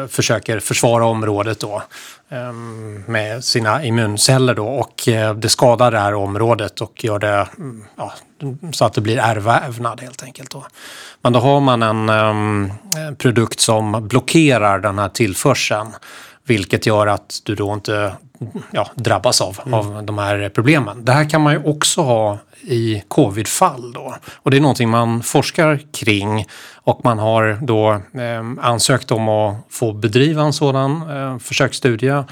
[0.09, 1.83] försöker försvara området då
[3.05, 5.03] med sina immunceller då och
[5.35, 8.13] det skadar det här området och gör det mm, ja,
[8.71, 10.51] så att det blir ärrvävnad helt enkelt.
[10.51, 10.65] Då.
[11.21, 15.87] Men då har man en ehm, eh, produkt som blockerar den här tillförseln
[16.47, 18.13] vilket gör att du då inte
[18.71, 21.05] ja, drabbas av, av de här problemen.
[21.05, 24.15] Det här kan man ju också ha i covid-fall då.
[24.33, 29.55] Och det är någonting man forskar kring och man har då eh, ansökt om att
[29.69, 32.23] få bedriva en sådan eh, försöksstudie.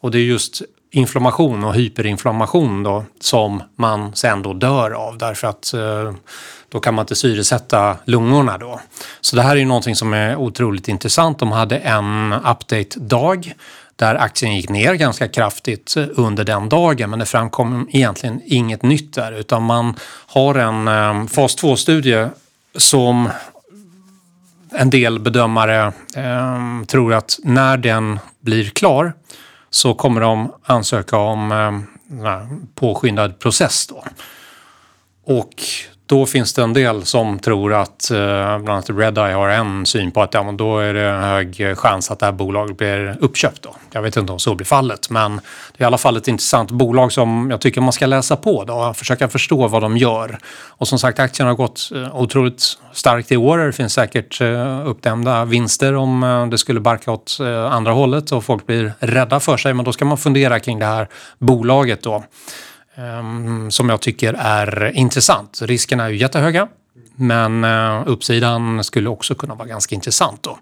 [0.00, 5.48] Och det är just inflammation och hyperinflammation då som man sen då dör av därför
[5.48, 6.14] att eh,
[6.74, 8.80] då kan man inte syresätta lungorna då.
[9.20, 11.38] Så det här är ju någonting som är otroligt intressant.
[11.38, 13.54] De hade en update-dag
[13.96, 19.14] där aktien gick ner ganska kraftigt under den dagen men det framkom egentligen inget nytt
[19.14, 19.94] där utan man
[20.26, 22.28] har en ehm, fas 2-studie
[22.76, 23.28] som
[24.70, 29.12] en del bedömare eh, tror att när den blir klar
[29.70, 33.86] så kommer de ansöka om eh, påskyndad process.
[33.86, 34.04] Då.
[35.26, 35.62] Och
[36.06, 40.10] då finns det en del som tror att, eh, bland annat Redeye har en syn
[40.10, 43.16] på att ja, men då är det en hög chans att det här bolaget blir
[43.20, 43.62] uppköpt.
[43.62, 43.76] Då.
[43.92, 45.42] Jag vet inte om så blir fallet, men det
[45.76, 48.74] är i alla fall ett intressant bolag som jag tycker man ska läsa på då,
[48.74, 50.38] och försöka förstå vad de gör.
[50.68, 52.62] Och som sagt, aktien har gått eh, otroligt
[52.92, 53.58] starkt i år.
[53.58, 57.38] Det finns säkert eh, uppdämda vinster om det skulle barka åt
[57.70, 59.74] andra hållet och folk blir rädda för sig.
[59.74, 62.24] Men då ska man fundera kring det här bolaget då.
[62.96, 65.62] Ehm, som jag tycker är intressant.
[65.62, 66.68] Riskerna är ju jättehöga,
[67.16, 70.42] men eh, uppsidan skulle också kunna vara ganska intressant.
[70.42, 70.58] Då.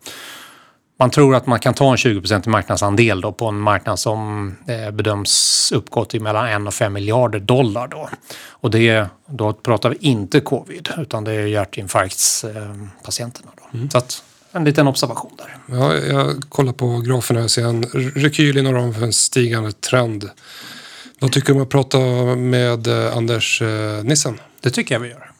[0.98, 4.90] Man tror att man kan ta en 20% marknadsandel då på en marknad som eh,
[4.90, 7.88] bedöms uppgå till mellan 1 och 5 miljarder dollar.
[7.88, 8.08] Då.
[8.48, 13.50] Och det, då pratar vi inte covid, utan det är hjärtinfarktspatienterna.
[13.56, 13.88] Då.
[13.88, 15.56] Så att, en liten observation där.
[15.76, 17.82] Ja, jag kollar på graferna och ser en
[18.14, 20.30] rekyl inom ramen för en stigande trend.
[21.22, 21.98] Vad tycker du om att prata
[22.36, 24.40] med eh, Anders eh, Nissen?
[24.60, 25.30] Det tycker jag vi gör.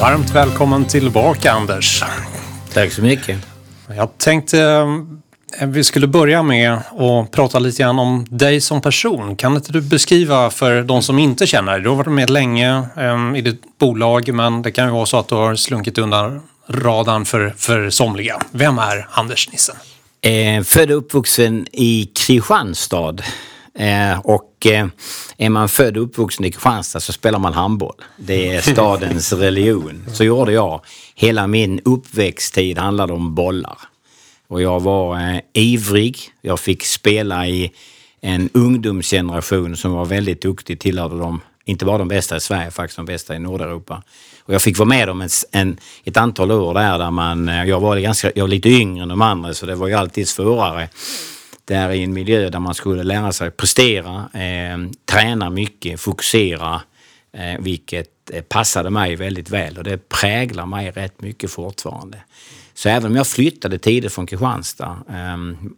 [0.00, 2.04] Varmt välkommen tillbaka Anders.
[2.72, 3.38] Tack så mycket.
[3.96, 4.60] Jag tänkte
[5.60, 9.36] eh, vi skulle börja med att prata lite grann om dig som person.
[9.36, 11.80] Kan inte du beskriva för de som inte känner dig?
[11.80, 12.82] Du har varit med länge
[13.36, 16.40] i ditt bolag men det kan ju vara så att du har slunkit undan
[16.72, 18.40] radarn för, för somliga.
[18.50, 19.76] Vem är Anders Nissen?
[20.20, 23.16] Eh, född och uppvuxen i Kristianstad.
[23.74, 24.86] Eh, och eh,
[25.36, 27.94] är man född och uppvuxen i Kristianstad så spelar man handboll.
[28.16, 30.04] Det är stadens religion.
[30.12, 30.80] Så gjorde jag.
[31.14, 33.78] Hela min uppväxttid handlade om bollar.
[34.48, 36.18] Och jag var eh, ivrig.
[36.40, 37.72] Jag fick spela i
[38.20, 42.96] en ungdomsgeneration som var väldigt duktig, tillhörde de, inte bara de bästa i Sverige, faktiskt
[42.96, 44.02] de bästa i Nordeuropa.
[44.44, 47.64] Och jag fick vara med om ett, en, ett antal år där, där man, eh,
[47.64, 50.28] jag var, ganska, jag var lite yngre än de andra så det var ju alltid
[50.28, 50.88] svårare.
[51.64, 56.80] Där i en miljö där man skulle lära sig prestera, eh, träna mycket, fokusera,
[57.32, 62.18] eh, vilket eh, passade mig väldigt väl och det präglar mig rätt mycket fortfarande.
[62.74, 65.68] Så även om jag flyttade tidigt från Kristianstad, eh,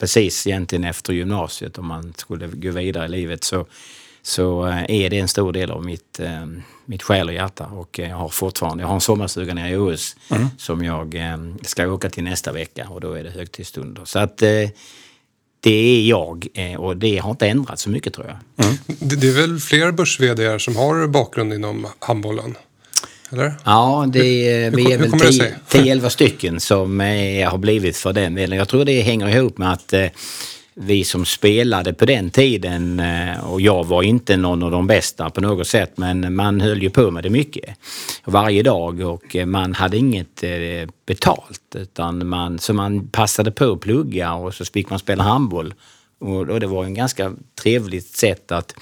[0.00, 3.66] precis egentligen efter gymnasiet om man skulle gå vidare i livet, så,
[4.22, 6.46] så eh, är det en stor del av mitt, eh,
[6.84, 7.64] mitt själ och hjärta.
[7.64, 10.48] Och jag har fortfarande, jag har en sommarstuga nere i OS mm.
[10.58, 14.04] som jag eh, ska åka till nästa vecka och då är det högtidsstunder.
[14.04, 14.38] Så att
[15.60, 16.46] det är jag
[16.78, 18.66] och det har inte ändrats så mycket tror jag.
[18.66, 18.78] Mm.
[18.98, 22.56] Det är väl fler börs som har bakgrund inom handbollen?
[23.32, 23.54] Eller?
[23.64, 28.58] Ja, det är, vi är väl 10-11 stycken som är, har blivit för den delen.
[28.58, 30.06] Jag tror det hänger ihop med att eh,
[30.74, 35.30] vi som spelade på den tiden eh, och jag var inte någon av de bästa
[35.30, 37.78] på något sätt men man höll ju på med det mycket
[38.24, 43.72] varje dag och eh, man hade inget eh, betalt utan man, så man passade på
[43.72, 45.74] att plugga och så fick man spela handboll
[46.18, 47.32] och det var en ganska
[47.62, 48.74] trevligt sätt att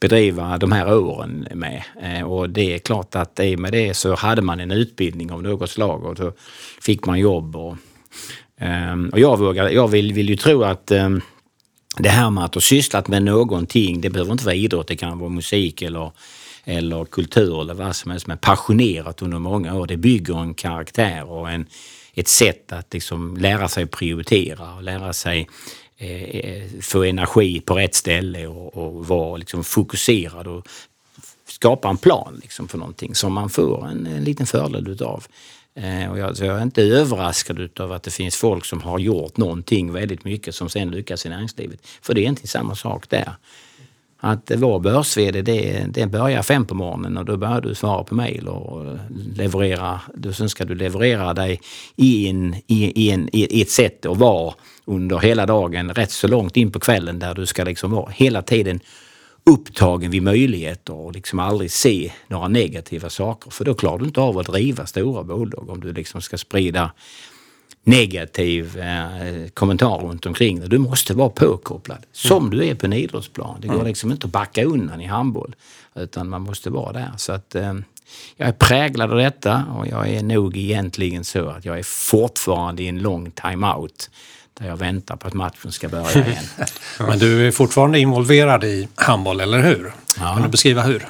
[0.00, 1.82] bedriva de här åren med.
[2.24, 5.42] Och det är klart att i och med det så hade man en utbildning av
[5.42, 6.32] något slag och så
[6.80, 7.56] fick man jobb.
[7.56, 7.76] Och,
[8.58, 11.20] ehm, och jag, vågar, jag vill, vill ju tro att ehm,
[11.98, 15.18] det här med att ha sysslat med någonting, det behöver inte vara idrott, det kan
[15.18, 16.12] vara musik eller,
[16.64, 19.86] eller kultur eller vad som helst, men passionerat under många år.
[19.86, 21.66] Det bygger en karaktär och en,
[22.14, 25.48] ett sätt att liksom lära sig prioritera och lära sig
[25.98, 30.68] eh, eh få energi på rätt ställe och, och vara liksom fokuserad och
[31.48, 35.26] skapa en plan liksom för någonting som man får en, en liten fördel utav.
[35.76, 39.36] Eh, och jag, jag, är inte överraskad av att det finns folk som har gjort
[39.36, 41.86] någonting väldigt mycket som sen lyckas i näringslivet.
[42.02, 43.32] För det är inte samma sak där.
[44.20, 48.14] Att vara börs det, det börjar fem på morgonen och då börjar du svara på
[48.14, 48.98] mejl och
[49.36, 50.00] leverera.
[50.14, 51.60] Då sen ska du leverera dig
[51.96, 56.56] i, en, i, en, i ett sätt att vara under hela dagen, rätt så långt
[56.56, 58.80] in på kvällen där du ska liksom vara hela tiden
[59.50, 63.50] upptagen vid möjligheter och liksom aldrig se några negativa saker.
[63.50, 66.90] För då klarar du inte av att driva stora bolag om du liksom ska sprida
[67.84, 70.66] negativ eh, kommentar runt omkring det.
[70.66, 72.06] Du måste vara påkopplad.
[72.12, 73.60] Som du är på en idrottsplan.
[73.60, 73.86] Det går mm.
[73.86, 75.54] liksom inte att backa undan i handboll.
[75.94, 77.12] Utan man måste vara där.
[77.16, 77.74] Så att eh,
[78.36, 82.82] jag är präglad av detta och jag är nog egentligen så att jag är fortfarande
[82.82, 84.10] i en lång time-out
[84.60, 86.44] där jag väntar på att matchen ska börja igen.
[86.98, 89.92] Men du är fortfarande involverad i handboll, eller hur?
[90.18, 90.34] Ja.
[90.34, 91.06] Kan du beskriva hur?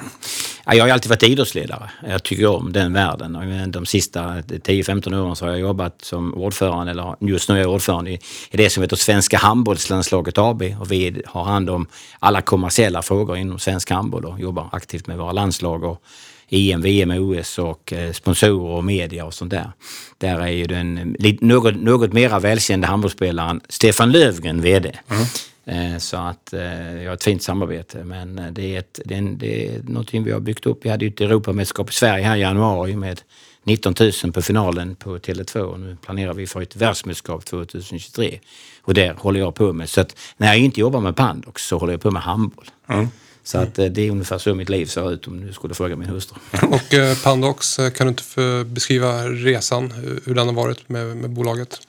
[0.65, 1.89] Ja, jag har alltid varit idrottsledare.
[2.07, 3.71] Jag tycker om den världen.
[3.71, 7.71] De sista 10-15 åren så har jag jobbat som ordförande, eller just nu är jag
[7.71, 8.19] ordförande i,
[8.51, 10.63] det som heter Svenska handbollslandslaget AB.
[10.79, 11.87] Och vi har hand om
[12.19, 16.01] alla kommersiella frågor inom svensk handboll och jobbar aktivt med våra landslag och
[16.49, 19.71] EM, VM, OS och eh, sponsorer och media och sånt där.
[20.17, 24.91] Där är ju den något, något mera välkända handbollsspelaren Stefan Löfgren VD.
[25.09, 25.25] Mm.
[25.67, 29.17] Eh, så att eh, jag har ett fint samarbete men det är, ett, det, är
[29.17, 30.85] en, det är någonting vi har byggt upp.
[30.85, 33.21] Vi hade ju ett Europamästerskap i Sverige här i januari med
[33.63, 38.39] 19 000 på finalen på Tele2 nu planerar vi för ett världsmästerskap 2023.
[38.81, 39.89] Och det håller jag på med.
[39.89, 42.65] Så att när jag inte jobbar med Pandox så håller jag på med handboll.
[42.87, 43.07] Mm.
[43.45, 45.95] Så att eh, det är ungefär så mitt liv ser ut om du skulle fråga
[45.95, 46.37] min hustru.
[46.61, 49.91] Och eh, Pandox, eh, kan du inte beskriva resan,
[50.25, 51.79] hur den har varit med, med bolaget?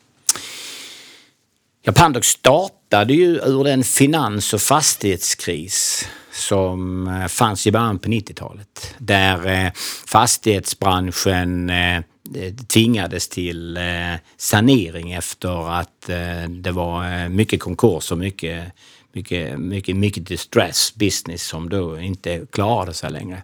[1.82, 8.94] Ja, Pandox startade ju ur den finans och fastighetskris som fanns i början på 90-talet.
[8.98, 9.72] Där
[10.06, 11.72] fastighetsbranschen
[12.66, 13.78] tvingades till
[14.36, 16.06] sanering efter att
[16.48, 18.64] det var mycket konkurs och mycket
[19.16, 23.42] mycket, mycket, mycket distress business som då inte klarade sig längre.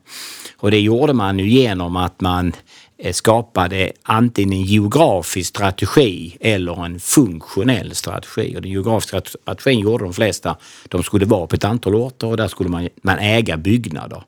[0.56, 2.52] Och det gjorde man ju genom att man
[2.98, 8.56] eh, skapade antingen en geografisk strategi eller en funktionell strategi.
[8.56, 10.56] Och den geografiska strategin gjorde de flesta.
[10.88, 14.22] De skulle vara på ett antal orter och där skulle man, man äga byggnader.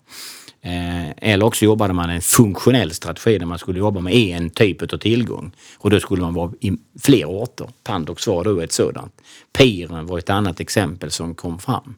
[0.66, 4.92] Eh, eller också jobbade man en funktionell strategi där man skulle jobba med en typ
[4.92, 5.52] av tillgång.
[5.78, 7.68] Och då skulle man vara i fler orter.
[7.82, 9.20] Pandox var då ett sådant.
[9.52, 11.94] Piren var ett annat exempel som kom fram.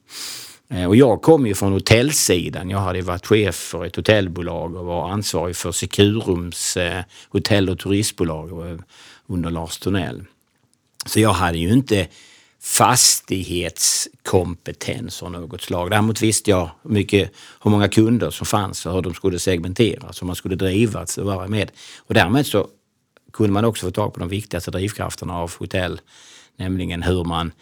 [0.68, 2.70] Eh, och jag kom ju från hotellsidan.
[2.70, 7.78] Jag hade varit chef för ett hotellbolag och var ansvarig för Securums eh, hotell och
[7.78, 8.78] turistbolag
[9.26, 10.24] under Lars Tornell.
[11.06, 12.08] Så jag hade ju inte
[12.66, 15.90] fastighetskompetens av något slag.
[15.90, 20.26] Däremot visste jag mycket hur många kunder som fanns och hur de skulle segmenteras, hur
[20.26, 21.70] man skulle drivas och vara med.
[21.98, 22.68] Och därmed så
[23.32, 26.00] kunde man också få tag på de viktigaste drivkrafterna av hotell.
[26.56, 27.52] Nämligen hur man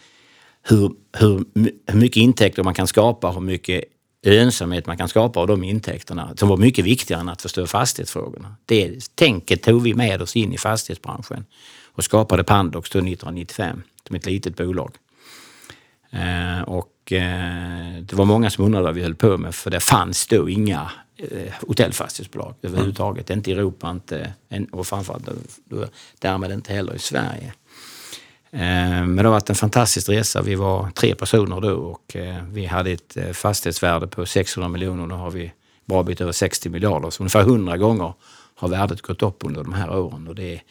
[0.67, 1.45] hur, hur,
[1.87, 3.83] hur mycket intäkter man kan skapa, hur mycket
[4.23, 8.55] lönsamhet man kan skapa av de intäkterna som var mycket viktigare än att förstå fastighetsfrågorna.
[8.65, 11.45] Det tänket tog vi med oss in i fastighetsbranschen
[11.95, 14.95] och skapade Pandox 1995 som ett litet bolag.
[16.09, 19.79] Eh, och eh, det var många som undrade vad vi höll på med för det
[19.79, 23.29] fanns då inga eh, hotellfastighetsbolag överhuvudtaget.
[23.29, 23.39] Mm.
[23.39, 24.33] Inte i Europa inte,
[24.71, 25.29] och framförallt
[26.19, 27.53] därmed inte heller i Sverige.
[28.55, 30.41] Eh, men det har varit en fantastisk resa.
[30.41, 35.05] Vi var tre personer då och eh, vi hade ett eh, fastighetsvärde på 600 miljoner.
[35.05, 35.51] Nu har vi
[35.85, 37.09] bra bit över 60 miljarder.
[37.09, 38.13] Så ungefär 100 gånger
[38.55, 40.27] har värdet gått upp under de här åren.
[40.27, 40.61] Och det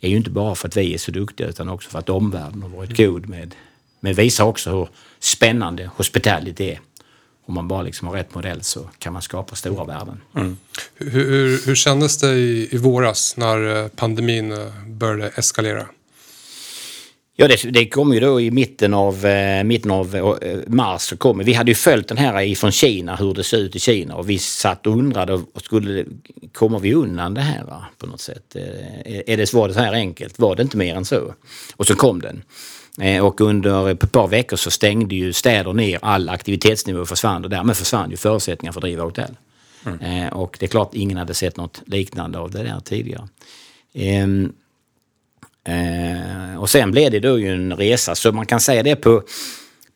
[0.00, 2.62] är ju inte bara för att vi är så duktiga utan också för att omvärlden
[2.62, 3.54] har varit god med
[4.00, 4.88] men visar också hur
[5.20, 6.80] spännande hospitality är.
[7.46, 10.20] Om man bara liksom har rätt modell så kan man skapa stora värden.
[10.36, 10.56] Mm.
[10.94, 15.86] Hur, hur, hur kändes det i, i våras när eh, pandemin eh, började eskalera?
[17.36, 21.02] Ja, det, det kom ju då i mitten av, eh, mitten av eh, mars.
[21.02, 23.78] Så kom, vi hade ju följt den här ifrån Kina, hur det ser ut i
[23.78, 26.04] Kina och vi satt och undrade, skulle,
[26.52, 28.56] kommer vi undan det här va, på något sätt?
[28.56, 30.38] Eh, är det, var det så här enkelt?
[30.38, 31.34] Var det inte mer än så?
[31.76, 32.42] Och så kom den.
[33.00, 37.50] Eh, och under ett par veckor så stängde ju städer ner, all aktivitetsnivå försvann och
[37.50, 39.36] därmed försvann ju förutsättningar för att driva hotell.
[39.86, 40.00] Mm.
[40.00, 43.28] Eh, och det är klart ingen hade sett något liknande av det där tidigare.
[45.64, 49.22] Eh, och sen blev det då ju en resa, så man kan säga det på,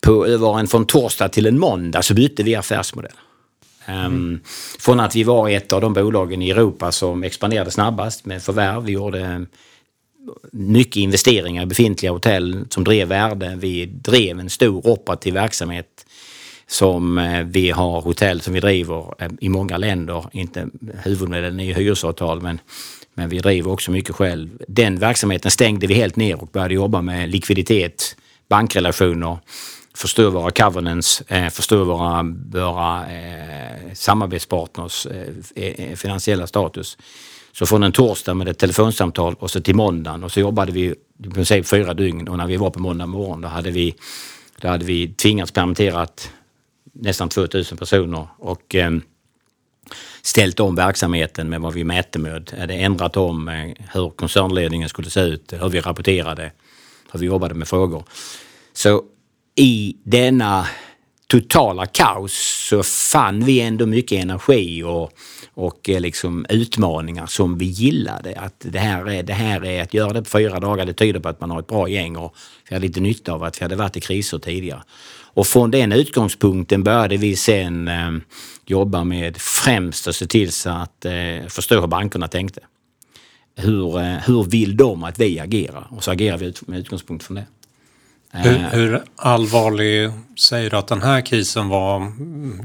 [0.01, 3.13] på över en från torsdag till en måndag så bytte vi affärsmodell.
[3.87, 4.07] Mm.
[4.07, 4.41] mm.
[4.79, 8.85] Från att vi var ett av de bolagen i Europa som expanderade snabbast med förvärv.
[8.85, 9.47] Vi gjorde
[10.53, 13.57] mycket investeringar i befintliga hotell som drev värde.
[13.61, 16.07] Vi drev en stor operativ verksamhet
[16.67, 20.25] som eh, vi har hotell som vi driver eh, i många länder.
[20.33, 20.69] Inte
[21.03, 22.61] huvudmedlen är hyresavtal men,
[23.17, 24.49] men vi driver också mycket själv.
[24.69, 28.17] Den verksamheten stängde vi helt ner och började jobba med likviditet,
[28.49, 29.39] bankrelationer,
[29.95, 36.99] förstå våra covenants, eh, förstå våra, våra eh, samarbetspartners eh, eh, eh, finansiella status.
[37.53, 40.95] Så från en torsdag med ett telefonsamtal och så till måndagen och så jobbade vi
[41.25, 43.95] i princip fyra dygn och när vi var på måndag morgon då hade vi,
[44.61, 46.07] då hade vi tvingats permittera
[46.93, 48.91] nästan 2000 personer och eh,
[50.27, 52.53] ställt om verksamheten med vad vi mätte med.
[52.59, 56.53] Hade ändrat om eh, hur koncernledningen skulle se ut, hur vi rapporterade,
[57.13, 58.05] hur vi jobbade med frågor.
[58.73, 59.03] Så
[59.55, 60.67] i denna
[61.27, 65.11] totala kaos så fann vi ändå mycket energi och,
[65.55, 68.39] och eh, liksom utmaningar som vi gillade.
[68.39, 71.21] Att det här, är, det här är att göra det på fyra dagar, det tyder
[71.21, 72.37] på att man har ett bra gäng och
[72.69, 74.83] vi hade lite nytta av att vi hade varit i kriser tidigare.
[75.37, 78.11] Och från den utgångspunkten började vi sen eh,
[78.67, 82.61] jobba med främst att se till så att eh, förstå hur bankerna tänkte.
[83.57, 85.87] Hur, eh, hur vill de att vi agerar?
[85.91, 87.47] Och så agerar vi med utgångspunkt från det.
[88.31, 88.69] Hur, eh.
[88.69, 92.13] hur, allvarlig säger du att den här krisen var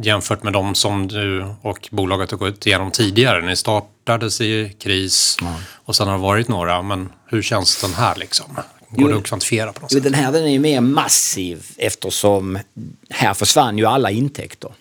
[0.03, 3.45] jämfört med de som du och bolaget har gått igenom tidigare?
[3.45, 5.55] Ni startades i kris ja.
[5.85, 8.57] och sen har det varit några, men hur känns den här liksom?
[8.91, 10.03] Går jo, det att kvantifiera på något sätt?
[10.03, 12.59] Den här den är ju mer massiv eftersom
[13.09, 14.71] här försvann ju alla intäkter.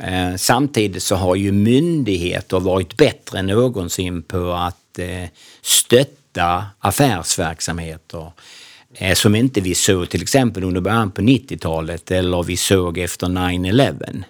[0.00, 5.24] Eh, samtidigt så har ju myndigheter varit bättre än någonsin på att eh,
[5.62, 8.32] stötta affärsverksamheter
[8.98, 13.26] Eh, som inte vi såg till exempel under början på 90-talet eller vi såg efter
[13.26, 14.24] 9-11.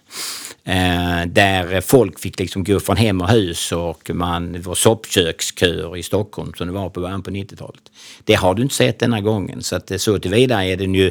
[0.64, 5.96] Eh, där folk fick liksom gå från hem och hus och man, det var soppköksköer
[5.96, 7.82] i Stockholm som det var på början på 90-talet.
[8.24, 11.10] Det har du inte sett denna gången så att eh, så tillvida är den ju,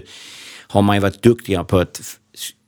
[0.67, 2.01] har man ju varit duktigare på att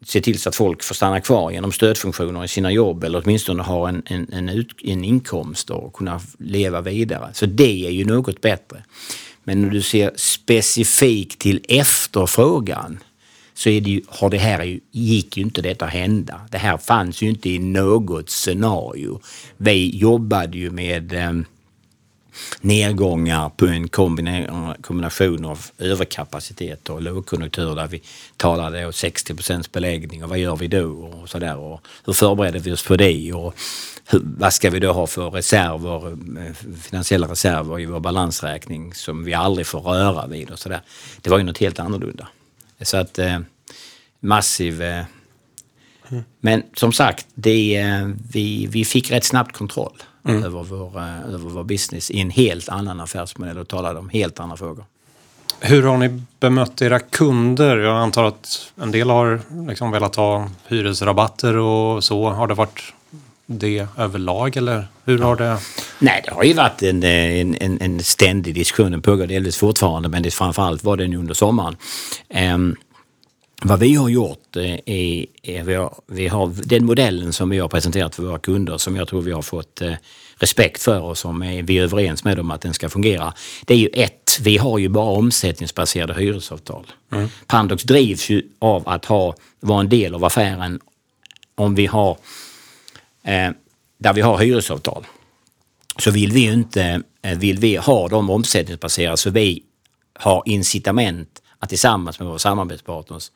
[0.06, 3.64] se till så att folk får stanna kvar genom stödfunktioner i sina jobb eller åtminstone
[3.64, 7.30] ha en, en, en, ut, en inkomst och kunna leva vidare.
[7.34, 8.84] Så det är ju något bättre.
[9.48, 13.00] Men när du ser specifikt till efterfrågan
[13.54, 16.42] så är det ju, har det här gick ju inte detta hända.
[16.52, 19.22] Det här fanns ju inte i något scenario.
[19.58, 21.32] Vi jobbade ju med eh,
[22.62, 23.88] nedgångar på en
[24.82, 28.02] kombination av överkapacitet och lågkonjunktur där vi
[28.38, 32.60] talade om 60 procents beläggning och vad gör vi då och sådär och hur förbereder
[32.60, 33.56] vi oss för det och
[34.08, 36.12] hur, vad ska vi då ha för reserver,
[36.48, 40.82] eh, finansiella reserver i vår balansräkning som vi aldrig får röra vid och sådär.
[41.22, 42.28] Det var ju något helt annorlunda.
[42.82, 43.40] Så att eh,
[44.20, 45.04] massiv eh,
[46.10, 46.24] mm.
[46.40, 50.44] Men som sagt, det, eh, vi, vi fick rätt snabbt kontroll mm.
[50.44, 54.40] över, vår, eh, över vår business i en helt annan affärsmodell och talade om helt
[54.40, 54.86] andra frågor.
[55.60, 57.78] Hur har ni bemött era kunder?
[57.78, 62.30] Jag antar att en del har liksom velat ha hyresrabatter och så.
[62.30, 62.94] Har det varit
[63.48, 65.58] det överlag eller hur har det?
[66.00, 68.92] Nej, det har ju varit en, en, en, en ständig diskussion.
[68.92, 71.76] Den pågår delvis fortfarande men det framförallt var den under sommaren.
[72.54, 72.76] Um,
[73.62, 77.60] vad vi har gjort eh, är, är vi, har, vi har den modellen som vi
[77.60, 79.94] har presenterat för våra kunder som jag tror vi har fått eh,
[80.36, 83.34] respekt för och som är, vi är överens med om att den ska fungera.
[83.66, 86.86] Det är ju ett, vi har ju bara omsättningsbaserade hyresavtal.
[87.12, 87.30] Mm.
[87.48, 90.80] Pandox drivs ju av att ha, vara en del av affären
[91.56, 92.18] om vi har,
[93.28, 93.52] eh,
[93.98, 95.06] där vi har hyresavtal.
[96.00, 99.64] Så vill vi inte, eh, vill vi ha dem omsättningsbaserade så vi
[100.14, 103.32] har incitament att tillsammans med våra samarbetspartners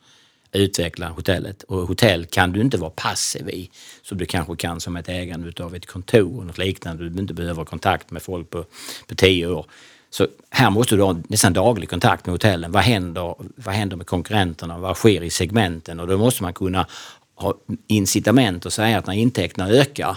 [0.52, 1.62] utveckla hotellet.
[1.62, 3.70] Och hotell kan du inte vara passiv i
[4.02, 7.08] som du kanske kan som ett ägande av ett kontor och något liknande.
[7.08, 8.64] Du inte behöver kontakt med folk på,
[9.08, 9.66] på tio år.
[10.10, 12.72] Så här måste du ha nästan daglig kontakt med hotellen.
[12.72, 14.78] Vad händer, vad händer med konkurrenterna?
[14.78, 16.00] Vad sker i segmenten?
[16.00, 16.86] Och då måste man kunna
[17.34, 17.54] har
[17.86, 20.16] incitament att säga att när intäkterna ökar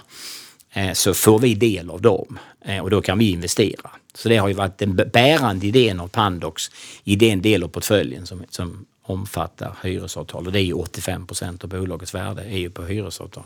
[0.74, 3.90] eh, så får vi del av dem eh, och då kan vi investera.
[4.14, 6.72] Så det har ju varit den bärande idén av Pandox
[7.04, 11.64] i den del av portföljen som, som omfattar hyresavtal och det är ju 85 procent
[11.64, 13.44] av bolagets värde är ju på hyresavtal.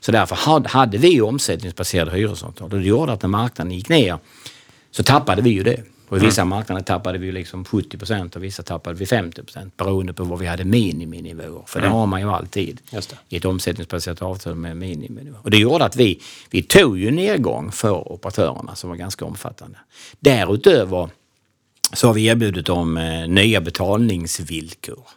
[0.00, 4.18] Så därför hade vi omsättningsbaserade hyresavtal och det gjorde att när marknaden gick ner
[4.90, 5.82] så tappade vi ju det.
[6.08, 6.50] Och i vissa mm.
[6.50, 10.38] marknader tappade vi liksom 70 procent och vissa tappade vi 50 procent beroende på vad
[10.38, 11.62] vi hade miniminivåer.
[11.66, 11.90] För mm.
[11.90, 12.80] det har man ju alltid
[13.28, 15.36] i ett omsättningsbaserat avtal med miniminivå.
[15.42, 19.78] Och det gjorde att vi, vi tog ju nedgång för operatörerna som var ganska omfattande.
[20.20, 21.08] Därutöver
[21.92, 25.08] så har vi erbjudit dem eh, nya betalningsvillkor.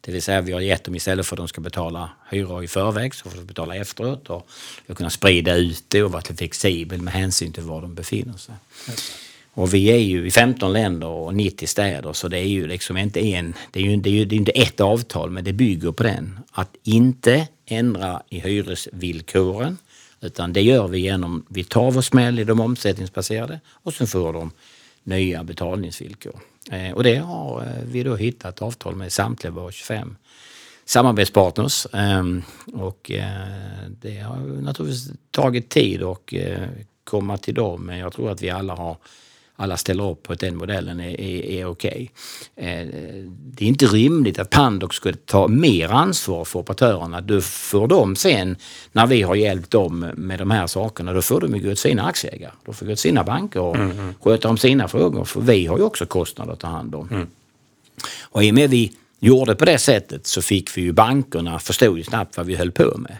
[0.00, 2.68] Det vill säga vi har gett dem istället för att de ska betala hyra i
[2.68, 4.48] förväg så får de betala efteråt och
[4.86, 8.36] vi har kunnat sprida ut det och varit flexibel med hänsyn till var de befinner
[8.36, 8.54] sig.
[9.56, 12.96] Och vi är ju i 15 länder och 90 städer så det är ju liksom
[12.96, 15.52] inte en, det är ju, det är ju det är inte ett avtal men det
[15.52, 16.38] bygger på den.
[16.52, 19.78] Att inte ändra i hyresvillkoren
[20.20, 24.32] utan det gör vi genom, vi tar vår smäll i de omsättningsbaserade och sen får
[24.32, 24.50] de
[25.02, 26.40] nya betalningsvillkor.
[26.70, 30.16] Eh, och det har eh, vi då hittat avtal med samtliga våra 25
[30.84, 31.86] samarbetspartners.
[31.92, 32.42] Ehm,
[32.72, 36.58] och eh, det har naturligtvis tagit tid att eh,
[37.04, 38.96] komma till dem men jag tror att vi alla har
[39.56, 42.10] alla ställer upp på att den modellen är, är, är okej.
[42.56, 42.68] Okay.
[42.68, 42.86] Eh,
[43.28, 47.20] det är inte rimligt att Pandox skulle ta mer ansvar för operatörerna.
[47.20, 48.56] Då får de sen,
[48.92, 51.76] när vi har hjälpt dem med de här sakerna, då får de ju gå till
[51.76, 52.52] sina aktieägare.
[52.64, 54.14] Då får gå till sina banker och mm, mm.
[54.20, 55.24] sköta om sina frågor.
[55.24, 57.08] För vi har ju också kostnader att ta hand om.
[57.10, 57.26] Mm.
[58.20, 61.96] Och i och med vi gjorde på det sättet så fick vi ju bankerna förstå
[61.96, 63.16] ju snabbt vad vi höll på med.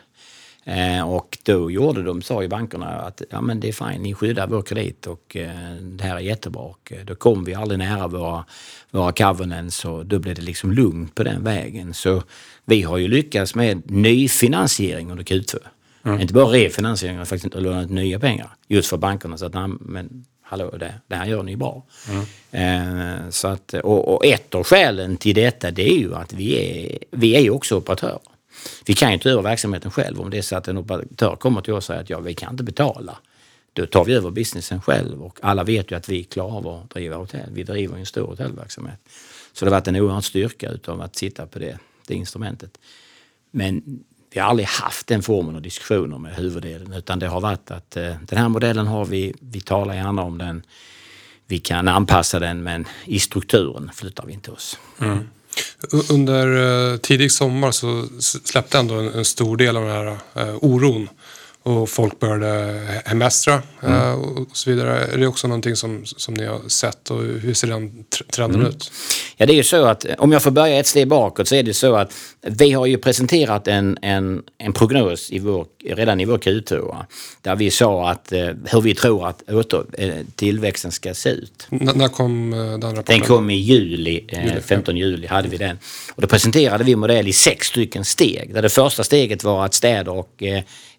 [0.69, 4.14] Eh, och då gjorde de, sa ju bankerna att ja, men det är fine, ni
[4.14, 6.62] skyddar vår kredit och eh, det här är jättebra.
[6.62, 8.45] Och, eh, då kom vi aldrig nära våra,
[8.91, 11.95] våra covenants och då blev det liksom lugnt på den vägen.
[11.95, 12.23] Så
[12.64, 15.57] vi har ju lyckats med nyfinansiering under Q2.
[16.05, 16.21] Mm.
[16.21, 18.51] Inte bara refinansiering, utan faktiskt inte lånat nya pengar.
[18.69, 21.85] Just för bankerna så att men hallå, det, det här gör ni bra.
[22.11, 22.25] Mm.
[22.51, 26.57] Eh, så att, och, och ett av skälen till detta det är ju att vi
[26.57, 28.36] är, vi är också operatörer.
[28.85, 30.21] Vi kan ju inte över verksamheten själv.
[30.21, 32.35] Om det är så att en operatör kommer till oss och säger att ja, vi
[32.35, 33.19] kan inte betala.
[33.73, 36.91] Då tar vi över businessen själv och alla vet ju att vi klarar av att
[36.91, 37.51] driva hotell.
[37.53, 39.01] Vi driver ju en stor hotellverksamhet.
[39.53, 42.79] Så det har varit en oerhörd styrka utav att sitta på det, det instrumentet.
[43.51, 43.83] Men
[44.31, 47.97] vi har aldrig haft den formen av diskussioner med huvuddelen utan det har varit att
[47.97, 50.62] eh, den här modellen har vi, vi talar gärna om den,
[51.47, 54.79] vi kan anpassa den men i strukturen flyttar vi inte oss.
[55.01, 55.29] Mm.
[56.11, 58.04] Under eh, tidig sommar så
[58.44, 61.09] släppte ändå en, en stor del av den här eh, oron
[61.67, 63.97] och folk började hemestra mm.
[63.97, 65.05] Eh, och så vidare.
[65.05, 68.73] Är det också någonting som, som ni har sett och hur ser den trenden mm.
[68.73, 68.93] ut?
[69.37, 71.62] Ja, det är ju så att om jag får börja ett steg bakåt så är
[71.62, 72.12] det så att
[72.43, 77.05] vi har ju presenterat en, en, en prognos i vår, redan i vår Q2
[77.43, 81.67] där vi sa att eh, hur vi tror att åter, eh, tillväxten ska se ut.
[81.71, 83.19] N när kom den rapporten?
[83.19, 85.79] Den kom i juli, juli 15 juli hade vi den.
[86.14, 88.55] Och då presenterade vi modell i sex stycken steg.
[88.55, 90.43] Där det första steget var att städer och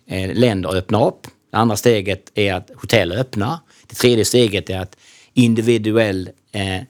[0.07, 1.27] eh, länder öppnar upp.
[1.51, 3.57] Det andra steget är att hotell öppnar.
[3.87, 4.97] Det tredje steget är att
[5.33, 6.81] individuell eh,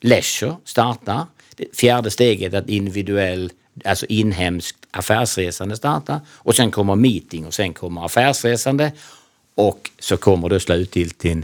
[0.00, 1.26] leisure startar.
[1.56, 3.52] Det fjärde steget är att individuell,
[3.84, 6.20] alltså inhemskt affärsresande startar.
[6.28, 8.92] Och sen kommer meeting och sen kommer affärsresande.
[9.54, 11.34] Och så kommer då slutgiltigt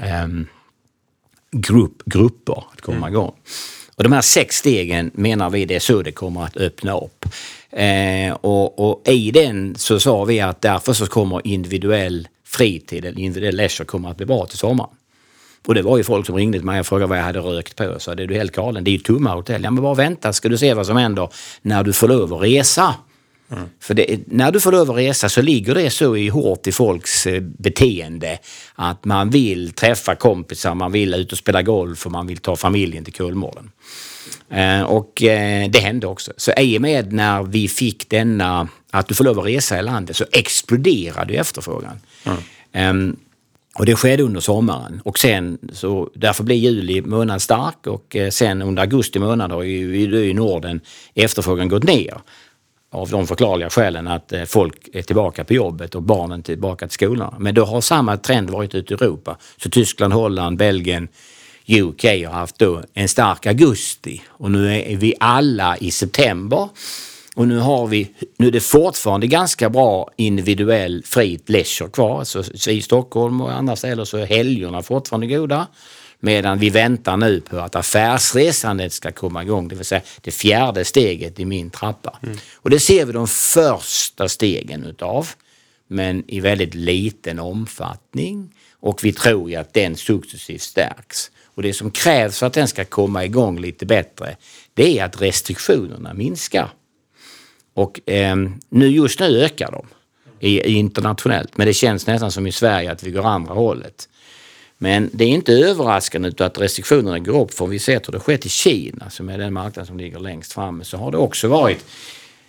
[0.00, 0.28] eh,
[1.50, 3.30] grupp, grupper att komma mm.
[3.96, 7.24] Och de här sex stegen menar vi det är så det kommer att öppna upp.
[7.70, 13.20] Eh, och, och, i den så sa vi att därför så kommer individuell fritid, eller
[13.20, 14.90] individuell leisure kommer att bli bra till sommaren.
[15.66, 17.76] Och det var ju folk som ringde till mig och frågade vad jag hade rökt
[17.76, 17.94] på.
[17.98, 19.64] Så det är du helt galen, det är ju tomma hotell.
[19.64, 21.28] Ja men bara vänta ska du se vad som händer
[21.62, 22.94] när du får lov att resa.
[23.80, 26.72] För det, när du får lov att resa så ligger det så i hårt i
[26.72, 28.38] folks eh, beteende
[28.74, 32.56] att man vill träffa kompisar, man vill ut och spela golf och man vill ta
[32.56, 33.70] familjen till Kolmården.
[34.50, 36.32] Eh, och eh, det hände också.
[36.36, 39.82] Så i och med när vi fick denna, att du får lov att resa i
[39.82, 42.00] landet, så exploderade ju efterfrågan.
[42.72, 43.16] Ehm,
[43.78, 48.30] och det skedde under sommaren och sen så därför blev juli månad stark och eh,
[48.30, 50.80] sen under augusti månad har ju i Norden
[51.14, 52.20] efterfrågan gått ner.
[52.94, 56.94] Av de förklarliga skälen att eh, folk är tillbaka på jobbet och barnen tillbaka till
[56.94, 57.34] skolan.
[57.38, 59.36] Men då har samma trend varit ute i Europa.
[59.56, 61.08] Så Tyskland, Holland, Belgien,
[61.68, 66.68] UK har haft då en stark augusti och nu är vi alla i september.
[67.34, 72.24] Och nu har vi, nu är det fortfarande ganska bra individuell fritt leisure kvar.
[72.24, 75.66] Så i Stockholm och andra ställen så är helgerna fortfarande goda.
[76.24, 80.84] Medan vi väntar nu på att affärsresandet ska komma igång, det vill säga det fjärde
[80.84, 82.18] steget i min trappa.
[82.54, 85.28] Och det ser vi de första stegen utav,
[85.88, 88.54] men i väldigt liten omfattning.
[88.72, 91.30] Och vi tror ju att den successivt stärks.
[91.44, 94.36] Och det som krävs för att den ska komma igång lite bättre,
[94.74, 96.68] det är att restriktionerna minskar.
[97.74, 98.36] Och eh,
[98.68, 99.86] nu, just nu ökar de
[100.40, 104.08] i internationellt, men det känns nästan som i Sverige att vi går andra hållet.
[104.78, 108.46] Men det är inte överraskande att restriktionerna går upp för vi ser hur det skett
[108.46, 110.84] i Kina som är den marknad som ligger längst fram.
[110.84, 111.84] Så har det också varit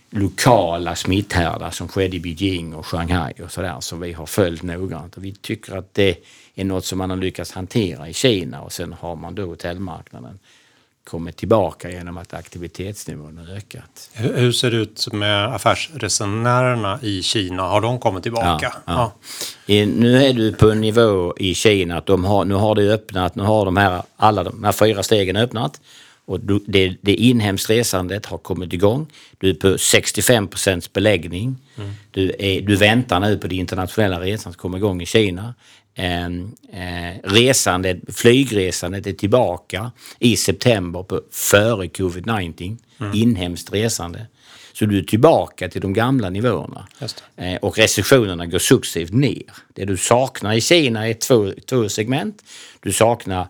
[0.10, 5.18] lokala smitthärdar som skedde i Beijing och Shanghai och sådär som vi har följt noggrant.
[5.18, 6.18] Och vi tycker att det
[6.56, 10.40] är något som man har lyckats hantera i Kina och sen har man då hotellmarknaden
[11.06, 14.10] kommit tillbaka genom att aktivitetsnivån har ökat.
[14.14, 17.64] Hur hur ser det ut med affärsresenärerna i Kina?
[17.64, 18.74] Har de kommit tillbaka?
[18.86, 19.14] Ja,
[19.66, 22.94] I, nu är du på en nivå i Kina att de har, nu har det
[22.94, 25.82] öppnat, nu har de här, alla de här fyra stegen öppnat.
[26.28, 29.08] Och du, det, det inhemskt resandet har kommit igång.
[29.38, 31.58] Du är på 65 procents beläggning.
[32.12, 35.54] Du, är, du väntar nu på det internationella resan som kommer igång i Kina.
[35.96, 42.78] Eh, eh, resandet, flygresandet är tillbaka i september på, före covid-19.
[43.14, 44.28] Inhemskt resande.
[44.74, 46.88] Så du är tillbaka till de gamla nivåerna.
[47.36, 49.44] Eh, och restriktionerna går successivt ner.
[49.74, 52.44] Det du saknar i Kina är två, två segment.
[52.80, 53.48] Du saknar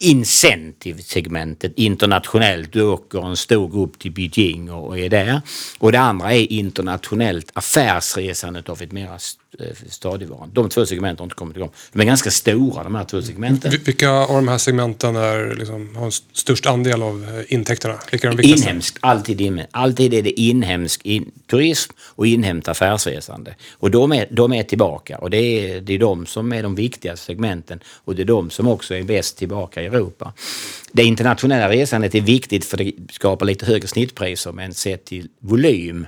[0.00, 2.72] incentive-segmentet internationellt.
[2.72, 5.40] Du åker en stor grupp till Beijing och är där.
[5.78, 9.18] Och det andra är internationellt affärsresandet av ett mera
[9.58, 10.54] eh, stadigvarande.
[10.54, 11.70] De två segmenten har inte kommit igång.
[11.92, 13.70] De är ganska stora de här två segmenten.
[13.72, 17.94] Vil- Vilka av de här segmenten är, liksom, har st- störst andel av eh, intäkterna?
[18.10, 18.68] Vilka är de viktigaste?
[18.68, 23.54] Inhemskt, alltid, in, alltid är det inhemsk in, turism och inhemskt affärsresande.
[23.72, 26.74] Och de är, de är tillbaka och det är, det är de som är de
[26.74, 30.32] viktigaste segmenten och det är de som också är bäst tillbaka i Europa.
[30.92, 36.06] Det internationella resandet är viktigt för det skapar lite högre snittpriser men sett till volym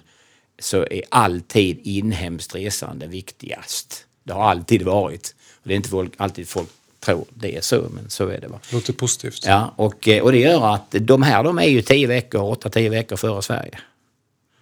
[0.61, 4.05] så är alltid inhemskt resande viktigast.
[4.25, 5.35] Det har alltid varit.
[5.63, 6.69] Det är inte folk, alltid folk
[7.01, 8.49] tror det är så, men så är det.
[8.49, 8.61] Va?
[8.73, 9.47] Låter positivt.
[9.47, 12.89] Ja, och, eh, och det gör att de här de är ju 10 veckor, 8-10
[12.91, 13.79] veckor före Sverige.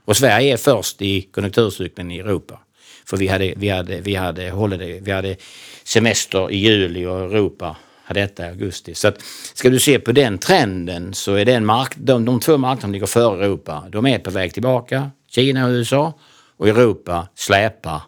[0.04, 2.58] Och Sverige är först i konjunkturcykeln i Europa.
[3.04, 5.36] För vi hade, vi hade, vi hade, holiday, vi hade
[5.84, 8.94] semester i juli och Europa hade detta i augusti.
[8.94, 9.22] Så att,
[9.54, 12.92] ska du se på den trenden så är den mark, de, de två marknaderna som
[12.92, 15.10] ligger före Europa, de är på väg tillbaka.
[15.30, 16.12] Kina och USA.
[16.56, 18.02] Och Europa släpar.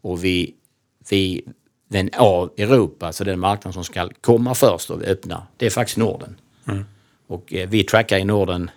[0.00, 0.54] Och vi,
[1.10, 1.44] vi
[1.88, 5.98] den av Europa, så den marknad som ska komma först och öppna, det är faktiskt
[5.98, 6.36] Norden.
[7.26, 8.70] Och eh, vi trackar i Norden,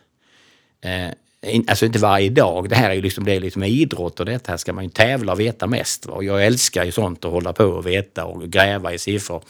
[0.81, 1.11] eh,
[1.53, 4.25] in, alltså inte varje dag, det här är ju liksom, det är liksom idrott och
[4.25, 6.05] det här ska man ju tävla och veta mest.
[6.05, 6.13] va.
[6.13, 9.43] Och jag älskar ju sånt att hålla på och veta och gräva i siffror.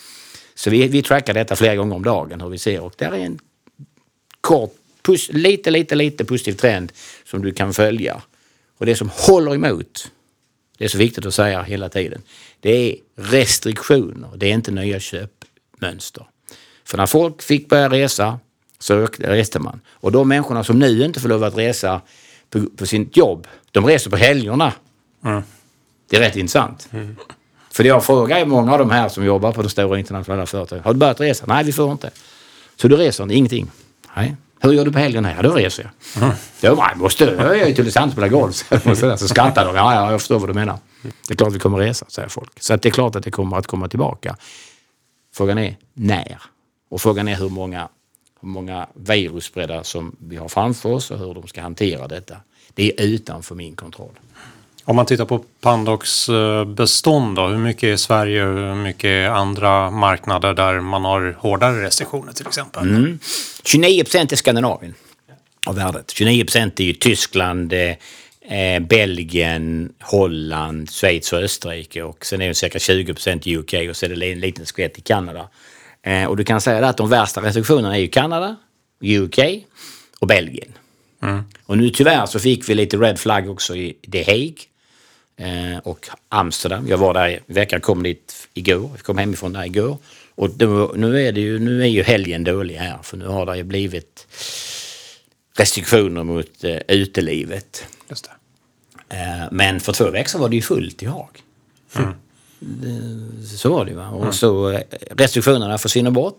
[0.56, 3.26] Så vi, vi trackar detta flera gånger om dagen hur vi ser och där är
[3.26, 3.40] en
[4.42, 4.74] kort,
[5.08, 6.92] pus, lite, lite, lite positiv trend
[7.26, 8.22] som du kan följa.
[8.78, 10.12] Och det som håller emot,
[10.78, 12.22] det är så viktigt att säga hela tiden,
[12.60, 14.30] det är restriktioner.
[14.36, 16.26] Det är inte nya köpmönster.
[16.86, 18.40] För när folk fick börja resa
[18.80, 19.82] så reste man.
[19.88, 22.02] Och de människorna som nu inte får lov att resa
[22.50, 24.74] på, på sitt jobb, de reser på helgerna.
[26.10, 26.90] Det är rätt intressant.
[27.72, 30.84] För jag frågar många av de här som jobbar på de stora internationella företagen.
[30.84, 31.46] Har du börjat resa?
[31.48, 32.12] Nej, vi får inte.
[32.76, 33.36] Så du reser inte?
[33.36, 33.72] Ingenting?
[34.16, 34.36] Nej.
[34.60, 35.28] Hur gör du på helgen?
[35.36, 36.32] Ja, då reser jag.
[36.62, 39.20] Då bara, måste jag är ju till Ulricehamn och spela golf.
[39.20, 39.76] så skrattar de.
[39.76, 40.80] Ja, ja, jag förstår vad du menar.
[41.02, 42.52] Det är klart vi kommer resa, säger folk.
[42.60, 44.36] Så att det är klart att det kommer att komma tillbaka.
[45.34, 46.42] Frågan är när.
[46.90, 47.90] Och frågan är hur många,
[48.42, 52.38] hur många virusspridare som vi har framför oss och hur de ska hantera detta.
[52.74, 54.20] Det är utanför min kontroll.
[54.90, 59.04] Om man tittar på Pandox eh, bestånd då, hur mycket är Sverige och hur mycket
[59.06, 63.18] är andra marknader där man har hårdare restriktioner till exempel?
[63.66, 64.94] 29 procent är Skandinavien
[65.68, 66.12] av värdet.
[66.12, 72.48] 29 procent är ju Tyskland, eh, eh, Belgien, Holland, Schweiz och Österrike och sen är
[72.48, 75.50] det cirka 20 procent i UK och så är det en liten skvätt i Kanada.
[76.04, 78.56] Eh, och du kan säga att de värsta restriktionerna är ju Kanada,
[79.04, 79.40] UK
[80.20, 80.72] och Belgien.
[81.66, 84.56] Och nu tyvärr så fick vi lite red flag också i The Hague
[85.38, 86.88] eh, och Amsterdam.
[86.88, 88.90] Jag var där i veckan, kom dit igår.
[88.96, 89.98] Jag kom hemifrån där igår.
[90.36, 93.46] Och då, nu, är det ju, nu är ju helgen dålig här för nu har
[93.46, 94.28] det ju blivit
[95.58, 97.86] restriktioner mot eh, utelivet.
[98.10, 98.30] Just.
[99.10, 99.18] Eh,
[99.52, 101.44] men för två veckor var det ju fullt i Haag.
[102.60, 103.98] Det- Så var det ju.
[103.98, 104.10] Va?
[104.10, 104.82] Och så eh,
[105.12, 106.38] restriktionerna försvinner bort.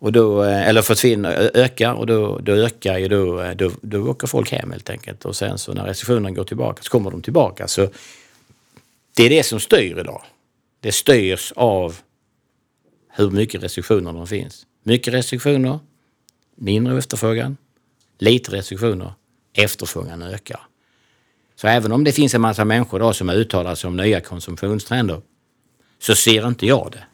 [0.00, 4.10] Och då, eh, eller försvinner, ökar och då, då ökar ju då, eh, då, då
[4.10, 5.24] åker folk hem helt enkelt.
[5.24, 7.68] Och sen så när restriktionerna går tillbaka så kommer de tillbaka.
[7.68, 7.88] Så
[9.16, 10.22] det är det som styr idag.
[10.80, 11.96] Det styrs av
[13.08, 14.66] hur mycket restriktioner de finns.
[14.82, 15.78] Mycket restriktioner,
[16.56, 17.56] mindre efterfrågan.
[18.18, 19.12] Lite restriktioner,
[19.52, 20.60] efterfrågan ökar.
[21.56, 25.20] Så även om det finns en massa människor idag som uttalar sig om nya konsumtionstrender
[25.98, 27.04] så ser inte jag det.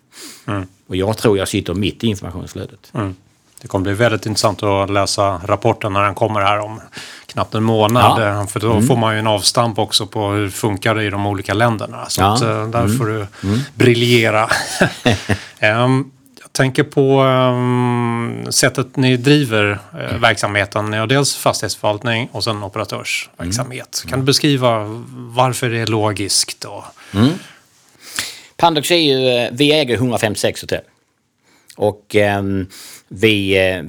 [0.89, 2.93] Och jag tror jag sitter mitt i informationsflödet.
[3.63, 6.81] Det kommer bli väldigt intressant att läsa rapporten när den kommer här om
[7.27, 8.23] knappt en månad.
[8.23, 8.41] Ja.
[8.41, 11.27] Eh, För då får man ju en avstamp också på hur funkar det i de
[11.27, 12.05] olika länderna.
[12.09, 12.35] Så Ja.
[12.35, 13.27] att, eh, där får du
[13.75, 14.49] briljera.
[15.59, 20.91] Em, Jag tänker på em, sättet ni driver eh, verksamheten.
[20.91, 24.05] Ni har dels fastighetsförvaltning och sen operatörsverksamhet.
[24.09, 24.85] Kan du beskriva
[25.15, 26.65] varför det är logiskt?
[26.65, 26.85] Och,
[28.57, 30.85] Pandox är ju, eh, vi äger 156 hotell.
[31.77, 32.67] Och ehm,
[33.09, 33.83] vi, eh,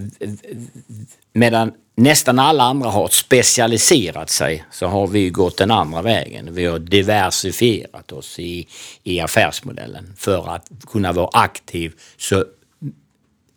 [1.33, 6.53] medan nästan alla andra har specialiserat sig så har vi gått den andra vägen.
[6.53, 8.67] Vi har diversifierat oss i,
[9.03, 12.45] i affärsmodellen för att kunna vara aktiv så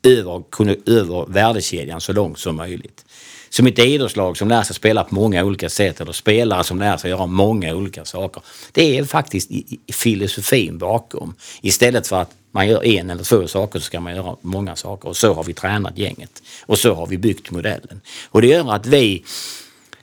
[0.02, 3.04] över, kunna, över värdekedjan så långt som möjligt.
[3.50, 6.96] Som ett idrottslag som lär sig spela på många olika sätt eller spelare som lär
[6.96, 8.42] sig göra många olika saker.
[8.72, 11.34] Det är faktiskt i, i filosofin bakom.
[11.60, 15.08] Istället för att man gör en eller två saker så ska man göra många saker
[15.08, 16.42] och så har vi tränat gänget.
[16.66, 18.00] Och så har vi byggt modellen.
[18.30, 19.24] Och det gör att vi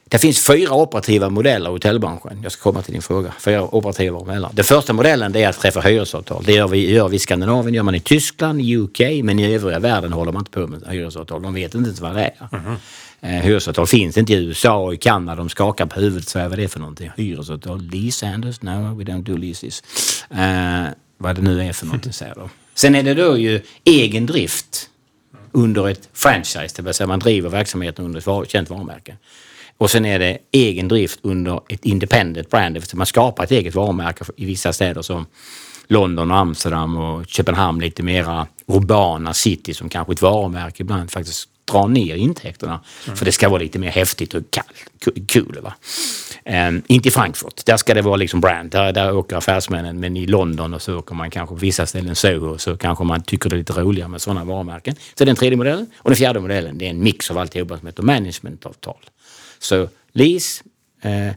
[0.08, 2.40] det finns fyra operativa modeller i hotellbranschen.
[2.42, 3.32] Jag ska komma till din fråga.
[3.40, 4.50] Fyra operativa modeller.
[4.52, 6.42] Den första modellen är att träffa hyresavtal.
[6.46, 9.54] Det gör vi, gör vi i Skandinavien, gör man i Tyskland, i UK, men i
[9.54, 11.42] övriga världen håller man inte på med hyresavtal.
[11.42, 12.48] De vet inte ens vad det är.
[12.52, 12.74] Eh,
[13.20, 15.36] Eh, hyresavtal finns inte i USA och i Kanada.
[15.36, 16.28] De skakar på huvudet.
[16.28, 17.10] Så vad är det för någonting?
[17.16, 17.82] Hyresavtal?
[17.92, 18.62] Lease Anders?
[18.62, 19.82] No, we don't do leases.
[20.30, 20.86] Eh,
[21.18, 22.48] vad det nu är för någonting säger de.
[22.74, 24.90] Sen är det då ju egen drift
[25.52, 29.16] under ett franchise, det vill säga man driver verksamheten under ett var- känt varumärke.
[29.78, 33.44] Och sen är det egen drift under ett independent brand, det vill säga man skapar
[33.44, 35.26] ett eget varumärke i vissa städer som
[35.88, 41.48] London och Amsterdam och Köpenhamn, lite mera urbana city som kanske ett varumärke ibland faktiskt
[41.72, 42.80] drar ner intäkterna.
[43.16, 44.64] För det ska vara lite mer häftigt och kall,
[45.04, 45.58] ku- kul.
[45.62, 45.74] Va?
[46.44, 48.70] Ehm, inte i Frankfurt, där ska det vara liksom brand.
[48.70, 50.00] Där, där åker affärsmännen.
[50.00, 53.22] Men i London och så åker man kanske på vissa ställen Soho så kanske man
[53.22, 54.94] tycker det är lite roligare med sådana varumärken.
[54.94, 55.86] Så det är den tredje modellen.
[55.98, 59.04] Och den fjärde modellen det är en mix av alltihopa som heter managementavtal.
[59.58, 60.64] Så lease,
[61.02, 61.32] eh,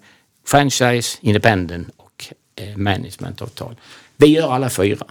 [0.48, 2.26] franchise, independent och
[2.56, 3.76] eh, managementavtal.
[4.18, 5.06] Vi gör alla fyra.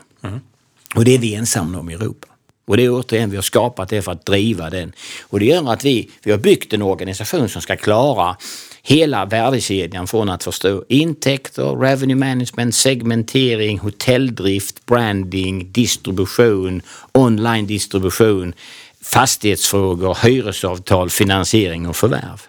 [0.94, 2.28] Och det är vi ensamma om i Europa.
[2.68, 4.92] Och det är återigen, vi har skapat det för att driva den.
[5.22, 8.36] Och det gör att vi, vi har byggt en organisation som ska klara
[8.82, 18.54] hela värdekedjan från att förstå intäkter, revenue management, segmentering, hotelldrift, branding, distribution, online distribution,
[19.02, 22.42] fastighetsfrågor, hyresavtal, finansiering och förvärv.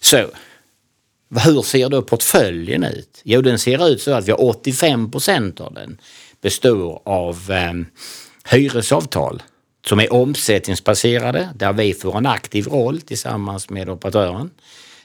[0.00, 0.30] Så,
[1.44, 3.20] hur ser då portföljen ut?
[3.24, 5.98] Jo, den ser ut så att vi har 85 procent av den
[6.40, 7.72] består av eh,
[8.48, 9.42] hyresavtal
[9.86, 14.50] som är omsättningsbaserade där vi får en aktiv roll tillsammans med operatören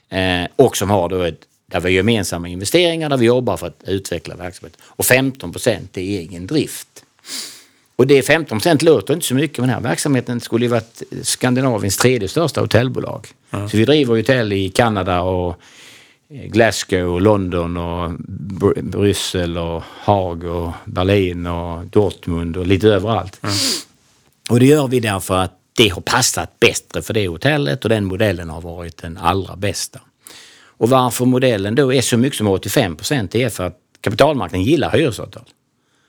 [0.10, 3.68] eh, och som har då ett, där vi har gemensamma investeringar där vi jobbar för
[3.68, 4.82] att utveckla verksamheten.
[4.84, 6.88] Och 15 procent är egen drift.
[7.96, 11.04] Och det 15 procent låter inte så mycket men den här verksamheten skulle ju varit
[11.22, 13.28] Skandinaviens tredje största hotellbolag.
[13.52, 15.60] Så vi driver hotell i Kanada och
[16.32, 23.42] Glasgow, London och Br- Bryssel och Haag och Berlin och Dortmund och lite överallt.
[24.50, 28.06] Och det gör vi därför att det har passat bättre för det hotellet och den
[28.06, 30.00] modellen har varit den allra bästa.
[30.66, 34.92] Och varför modellen då är så mycket som 85 procent är för att kapitalmarknaden gillar
[34.92, 35.50] hyresavtal.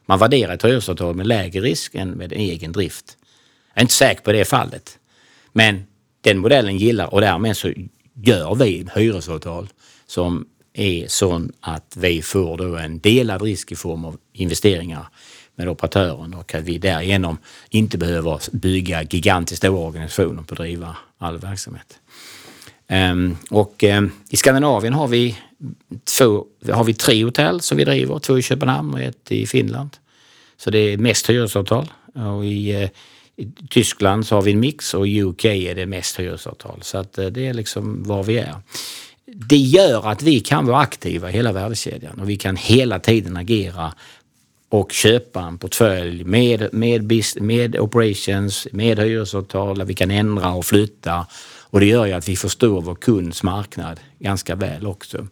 [0.06, 3.16] Man värderar ett hyresavtal med lägre risk än med en egen drift.
[3.74, 4.98] Jag är inte säker på det fallet.
[5.52, 5.84] Men
[6.20, 7.72] den modellen gillar och därmed så
[8.14, 9.68] gör vi hyresavtal
[10.12, 15.06] som är sån att vi får då en delad risk i form av investeringar
[15.54, 17.38] med operatören och att vi därigenom
[17.70, 21.98] inte behöver bygga gigantiskt stora organisationer på att driva all verksamhet.
[22.88, 25.38] Ehm, och ehm, i Skandinavien har vi,
[26.18, 28.18] två, har vi tre hotell som vi driver.
[28.18, 29.96] Två i Köpenhamn och ett i Finland.
[30.56, 31.92] Så det är mest hyresavtal.
[32.14, 32.90] Och i, eh,
[33.36, 36.78] i Tyskland så har vi en mix och i UK är det mest hyresavtal.
[36.82, 38.54] Så att eh, det är liksom var vi är.
[39.34, 43.36] Det gör att vi kan vara aktiva i hela värdekedjan och vi kan hela tiden
[43.36, 43.94] agera
[44.68, 50.64] och köpa en portfölj med, med, med operations, med hyresavtal, där vi kan ändra och
[50.64, 51.26] flytta.
[51.62, 55.26] Och det gör ju att vi förstår vår kunds marknad ganska väl också.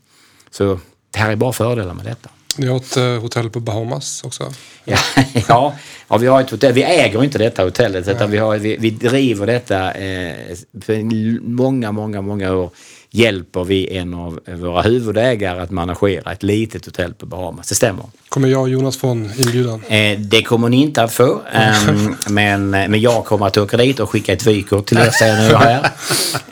[0.51, 0.80] Så
[1.11, 2.28] det här är bara fördelar med detta.
[2.57, 4.53] Ni har ett eh, hotell på Bahamas också.
[4.84, 4.98] Ja,
[5.48, 5.74] ja,
[6.09, 6.72] ja, vi har ett hotell.
[6.72, 10.34] Vi äger inte detta hotellet utan vi, har, vi, vi driver detta eh,
[10.80, 11.03] för
[11.40, 12.70] många, många, många år
[13.11, 17.68] hjälper vi en av våra huvudägare att managera ett litet hotell på Bahamas.
[17.68, 18.04] Det stämmer.
[18.28, 19.84] Kommer jag och Jonas få en inbjudan?
[19.88, 21.40] Eh, det kommer ni inte att få.
[21.52, 25.36] ehm, men, men jag kommer att åka dit och skicka ett vykort till er ser
[25.48, 25.90] nu här.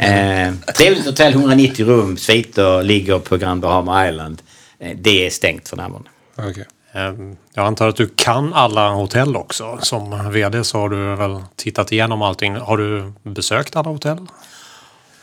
[0.01, 4.43] Eh, trevligt hotell, 190 rum, sviter, ligger på Grand Bahama Island.
[4.81, 6.09] Eh, det är stängt för närvarande.
[6.39, 6.67] Okej.
[6.93, 9.79] Ehm, Jag antar att du kan alla hotell också.
[9.83, 12.57] Som vd så har du väl tittat igenom allting.
[12.57, 14.27] Har du besökt alla hotell?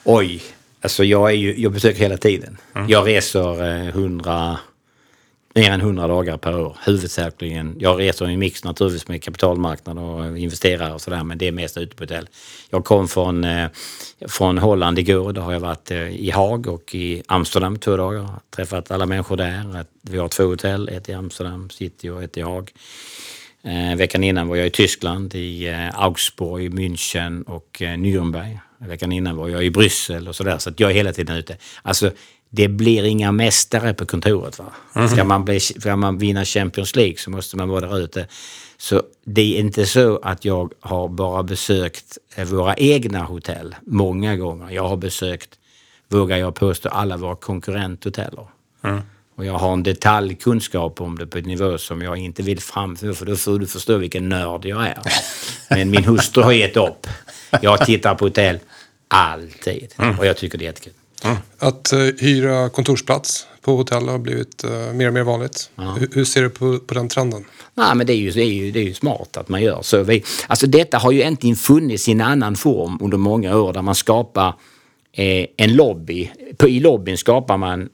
[0.03, 0.41] Oj,
[0.85, 2.57] alltså jag, är ju, jag besöker hela tiden.
[2.87, 4.57] Jag reser eh, 100,
[5.55, 7.75] mer än 100 dagar per år, huvudsakligen.
[7.79, 11.77] Jag reser i mix naturligtvis med kapitalmarknad och investerare och sådär, men det är mest
[11.77, 12.29] ute på hotell.
[12.69, 13.67] Jag kom från, eh,
[14.27, 18.29] från Holland igår, då har jag varit eh, i Haag och i Amsterdam två dagar.
[18.55, 19.85] Träffat alla människor där.
[20.01, 22.71] Vi har två hotell, ett i Amsterdam city och ett i Haag.
[23.63, 28.59] Eh, veckan innan var jag i Tyskland, i eh, Augsburg, München och eh, Nürnberg.
[28.77, 30.57] Veckan innan var jag i Bryssel och sådär.
[30.57, 31.57] Så att jag är hela tiden ute.
[31.81, 32.11] Alltså,
[32.49, 34.59] det blir inga mästare på kontoret.
[34.59, 35.07] Va?
[35.07, 38.27] Ska, man bli, ska man vinna Champions League så måste man vara där ute.
[38.77, 44.35] Så det är inte så att jag har bara besökt eh, våra egna hotell många
[44.35, 44.71] gånger.
[44.71, 45.49] Jag har besökt,
[46.09, 48.47] vågar jag påstå, alla våra konkurrenthoteller.
[49.37, 53.13] Och jag har en detaljkunskap om det på ett nivå som jag inte vill framföra
[53.13, 54.99] för då får du förstå vilken nörd jag är.
[55.69, 57.07] Men min hustru har gett upp.
[57.61, 58.59] Jag tittar på hotell
[59.07, 60.93] alltid och jag tycker det är jättekul.
[61.59, 65.69] Att eh, hyra kontorsplats på hotell har blivit eh, mer och mer vanligt.
[65.75, 67.45] Hur, hur ser du på, på den trenden?
[67.73, 69.81] Nej, men det är, ju, det, är ju, det är ju smart att man gör
[69.81, 70.03] så.
[70.03, 73.81] Vi, alltså detta har ju egentligen funnits i en annan form under många år där
[73.81, 74.53] man skapar
[75.13, 76.31] eh, en lobby.
[76.57, 77.89] På, I lobbyn skapar man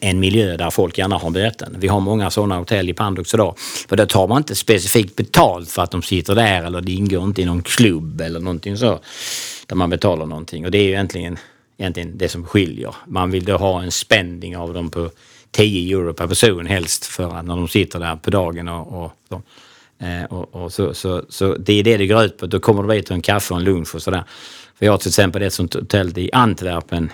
[0.00, 1.76] en miljö där folk gärna har möten.
[1.78, 3.54] Vi har många sådana hotell i Pandox idag.
[3.88, 7.24] För där tar man inte specifikt betalt för att de sitter där eller det ingår
[7.24, 9.00] inte i någon klubb eller någonting så.
[9.66, 10.64] Där man betalar någonting.
[10.64, 11.38] Och det är ju egentligen,
[11.78, 12.94] egentligen det som skiljer.
[13.06, 15.10] Man vill då ha en spending av dem på
[15.50, 19.12] 10 euro per person helst för att när de sitter där på dagen och, och,
[19.28, 19.42] så.
[20.00, 22.46] Eh, och, och så, så, så det är det det går ut på.
[22.46, 24.24] Då kommer du dit och en kaffe och en lunch och sådär.
[24.78, 27.10] För jag har till exempel ett sånt hotell i Antwerpen.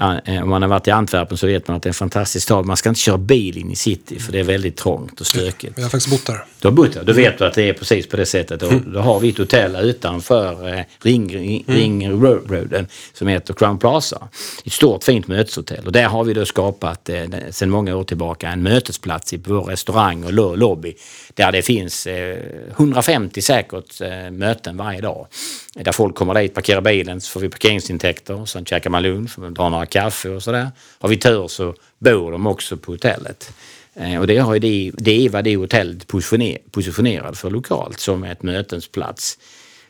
[0.00, 2.44] Eh, Om man har varit i Antwerpen så vet man att det är en fantastisk
[2.44, 2.66] stad.
[2.66, 5.72] Man ska inte köra bil in i city för det är väldigt trångt och stökigt.
[5.76, 6.44] Jag har faktiskt bott där.
[6.60, 8.60] Du har bott där, då vet du att det är precis på det sättet.
[8.60, 14.28] Då, då har vi ett hotell utanför eh, Ring, Ring, Roaden som heter Crown Plaza.
[14.64, 17.16] Ett stort fint möteshotell och där har vi då skapat eh,
[17.50, 20.94] sedan många år tillbaka en mötesplats i vår restaurang och lo- lobby
[21.34, 22.38] där det finns eh,
[22.70, 25.26] 150 säkert eh, möten varje dag.
[25.74, 29.54] Där folk kommer dit, parkerar bilen så får vi parkeringsintäkter sen käkar man lunch, man
[29.54, 30.70] drar några kaffe och sådär.
[30.98, 33.52] Har vi tur så bor de också på hotellet.
[33.94, 38.00] Eh, Och det, har ju det, det är vad det hotellet positionerar positionerad för lokalt
[38.00, 39.38] som ett mötesplats.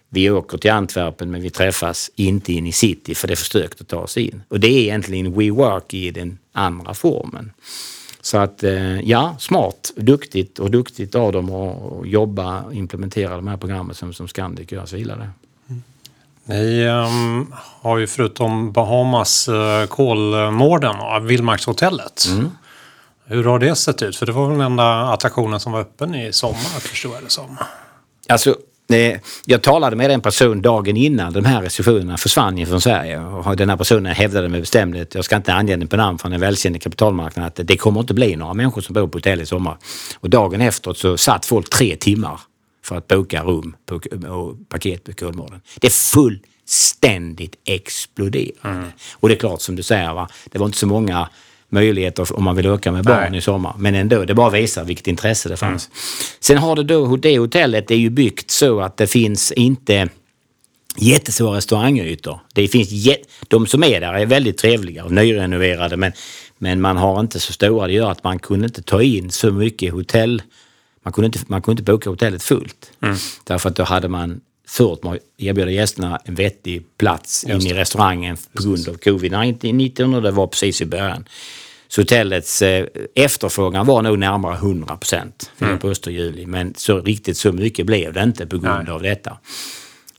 [0.09, 3.45] Vi åker till Antwerpen men vi träffas inte in i city för det är för
[3.45, 4.42] stökigt att ta sig in.
[4.49, 7.53] Och det är egentligen WeWork i den andra formen.
[8.25, 13.47] Så att eh, ja, smart, duktigt och duktigt av dem att jobba och implementera de
[13.47, 14.87] här programmen som, som Scandic gör.
[14.87, 15.31] Så gillar det.
[16.45, 22.27] Ni ehm, har ju förutom Bahamas uh, Kolmården och Vildmarkshotellet.
[23.25, 24.16] Hur har det sett ut?
[24.16, 27.31] För det var väl den enda attraktionen som var öppen i sommar förstår jag det
[27.31, 27.57] som.
[28.29, 28.57] Alltså,
[29.47, 33.20] jag talade med en person dagen innan de här restriktionerna försvann från Sverige.
[33.20, 36.32] Och den här personen hävdade med bestämdhet, jag ska inte ange den på namn han
[36.32, 39.47] är välkänd kapitalmarknaden, att det kommer inte bli några människor som bor på hotell i
[39.47, 39.78] sommar.
[40.20, 42.41] Och dagen efteråt så satt folk tre timmar
[42.85, 43.95] för att boka rum på,
[44.28, 45.61] och paket på Kolmården.
[45.80, 48.93] Det är fullständigt exploderande.
[49.12, 50.28] Och det är klart som du säger, va?
[50.51, 51.28] det var inte så många
[51.75, 53.39] möjligheter om man vill åka med barn Nej.
[53.39, 53.75] i sommar.
[53.79, 55.91] Men ändå, det bara visar vilket intresse det fanns.
[56.41, 60.09] Sen har det då, det hotellet är ju byggt så att det finns inte
[60.97, 62.41] jättestora restaurangytor.
[62.55, 63.09] Det finns
[63.49, 66.12] de som är där är väldigt trevliga och nyrenoverade men,
[66.59, 67.87] men man har inte så stora.
[67.87, 70.43] Det gör att man kunde inte ta in så mycket hotell.
[71.03, 72.91] Man kunde inte, man kunde inte boka hotellet fullt.
[73.45, 77.75] Därför att då hade man svårt med att erbjuda gästerna en vettig plats in i
[77.75, 81.25] restaurangen på grund av covid-19 och det var precis i början.
[81.95, 85.78] Så hotellets eh, efterfrågan var nog närmare 100 procent mm.
[85.78, 86.47] på Österjuli.
[86.47, 88.95] Men så riktigt så mycket blev det inte på grund Nej.
[88.95, 89.38] av detta.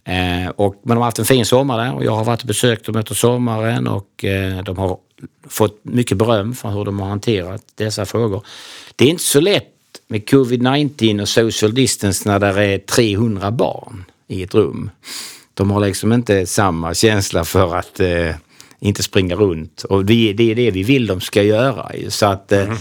[0.03, 2.47] Eh, och, men de har haft en fin sommar där och jag har varit och
[2.47, 4.97] besökt dem efter sommaren och eh, de har
[5.47, 8.45] fått mycket beröm för hur de har hanterat dessa frågor.
[8.95, 9.73] Det är inte så lätt
[10.07, 14.89] med covid-19 och social distance när det är 300 barn i ett rum.
[15.53, 18.35] De har liksom inte samma känsla för att eh,
[18.79, 19.83] inte springa runt.
[19.83, 21.91] Och det, det är det vi vill de ska göra.
[22.09, 22.77] Så att mm.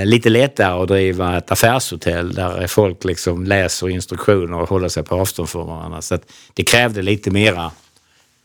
[0.00, 5.02] eh, lite lättare att driva ett affärshotell där folk liksom läser instruktioner och håller sig
[5.02, 6.02] på avstånd från varandra.
[6.02, 7.70] Så att det krävde lite mera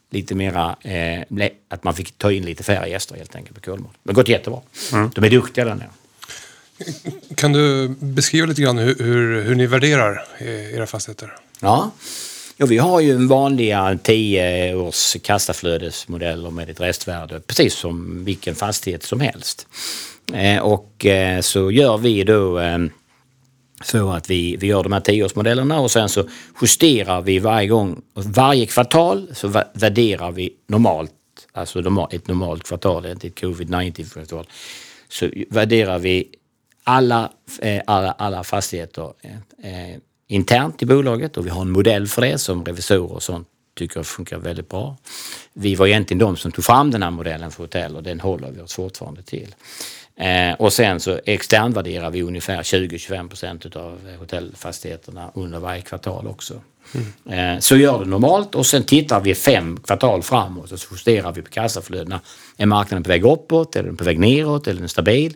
[0.10, 3.98] lite mera, eh, att man fick ta in lite färre gäster helt enkelt på Kolmården.
[4.04, 4.62] Det har gått jättebra.
[4.94, 5.12] Mm.
[5.16, 5.90] De är duktiga där nere.
[7.36, 10.26] Kan du beskriva lite grann hur, hur, hur ni värderar
[10.74, 11.36] era fastigheter?
[11.60, 11.92] Ja.
[12.62, 18.56] Ja, vi har ju en vanliga 10 års kassaflödesmodeller med ett restvärde precis som vilken
[18.56, 19.68] fastighet som helst.
[20.34, 22.78] Eh, och eh, så gör vi då eh,
[23.84, 26.24] så att vi, vi gör de här 10-årsmodellerna och sen så
[26.62, 31.12] justerar vi varje gång, varje kvartal så värderar vi normalt,
[31.52, 31.80] alltså
[32.12, 34.48] ett normalt kvartal, inte ett covid-19 kvartal,
[35.10, 36.28] så värderar vi
[36.84, 37.32] alla,
[37.86, 39.14] alla, alla fastigheter
[40.30, 44.04] internt i bolaget och vi har en modell för det som revisorer och sånt tycker
[44.04, 44.98] funkar väldigt bra.
[45.54, 48.52] Vi var egentligen de som tog fram den här modellen för hotell och den håller
[48.52, 49.56] vi oss fortfarande till.
[50.16, 56.54] Eh, och sen så externvärderar vi ungefär 20-25 procent utav hotellfastigheterna under varje kvartal också.
[56.92, 57.56] Mm.
[57.56, 61.32] Eh, så gör det normalt och sen tittar vi fem kvartal framåt och så justerar
[61.32, 62.20] vi på kassaflödena.
[62.58, 63.76] Är marknaden på väg uppåt?
[63.76, 64.68] Är den på väg neråt?
[64.68, 65.34] Är den stabil?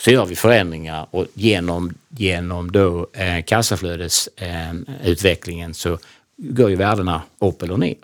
[0.00, 5.98] Så gör vi förändringar och genom, genom då eh, kassaflödesutvecklingen eh, så
[6.36, 7.96] går ju värdena upp eller ner.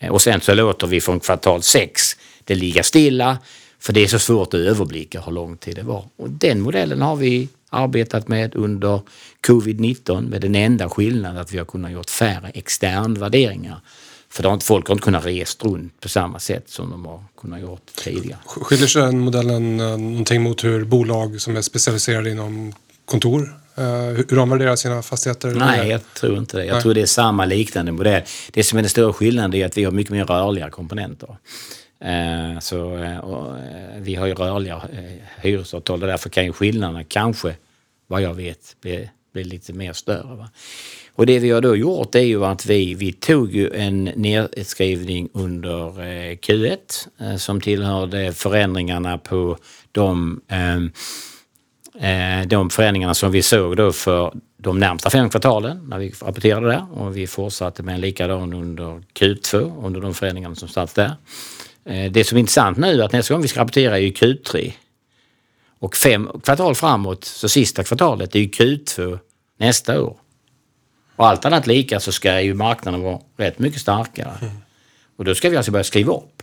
[0.00, 2.02] Eh, och sen så låter vi från kvartal 6
[2.44, 3.38] det ligga stilla
[3.78, 6.04] för det är så svårt att överblicka hur lång tid det var.
[6.16, 9.00] Och den modellen har vi arbetat med under
[9.46, 13.80] covid-19 med den enda skillnaden att vi har kunnat gjort färre externvärderingar
[14.36, 17.24] för har inte folk har inte kunnat resa runt på samma sätt som de har
[17.40, 18.38] kunnat gjort tidigare.
[18.46, 22.72] Skiljer sig den modellen eh, någonting mot hur bolag som är specialiserade inom
[23.04, 25.50] kontor Uh, hur de värderar sina fastigheter?
[25.50, 26.64] Nej, jag tror inte det.
[26.64, 26.82] Jag Nej.
[26.82, 28.22] tror det är samma liknande modell.
[28.52, 31.28] Det som är den stora skillnaden är att vi har mycket mer rörliga komponenter.
[31.28, 32.88] Uh, så,
[33.96, 34.82] vi har ju rörliga
[35.36, 37.54] hyresavtal och därför kan ju skillnaderna kanske,
[38.06, 40.36] vad jag vet, bli, bli lite mer större.
[40.36, 40.50] Va?
[41.16, 45.28] Och det vi har då gjort är ju att vi, vi tog ju en nedskrivning
[45.32, 49.58] under eh, Q1 eh, som tillhörde förändringarna på
[49.92, 50.92] de, ehm,
[52.00, 56.66] eh, de förändringarna som vi såg då för de närmsta fem kvartalen när vi rapporterade
[56.66, 61.12] där och vi fortsatte med en likadan under Q2 under de förändringarna som satt där.
[62.10, 64.72] Det som är intressant nu är att nästa gång vi ska rapportera är ju Q3
[65.78, 69.18] och fem kvartal framåt, så sista kvartalet, är ju Q2
[69.58, 70.16] nästa år.
[71.16, 74.32] Och allt annat lika så ska ju marknaden vara rätt mycket starkare.
[74.40, 74.54] Mm.
[75.16, 76.42] Och då ska vi alltså börja skriva upp.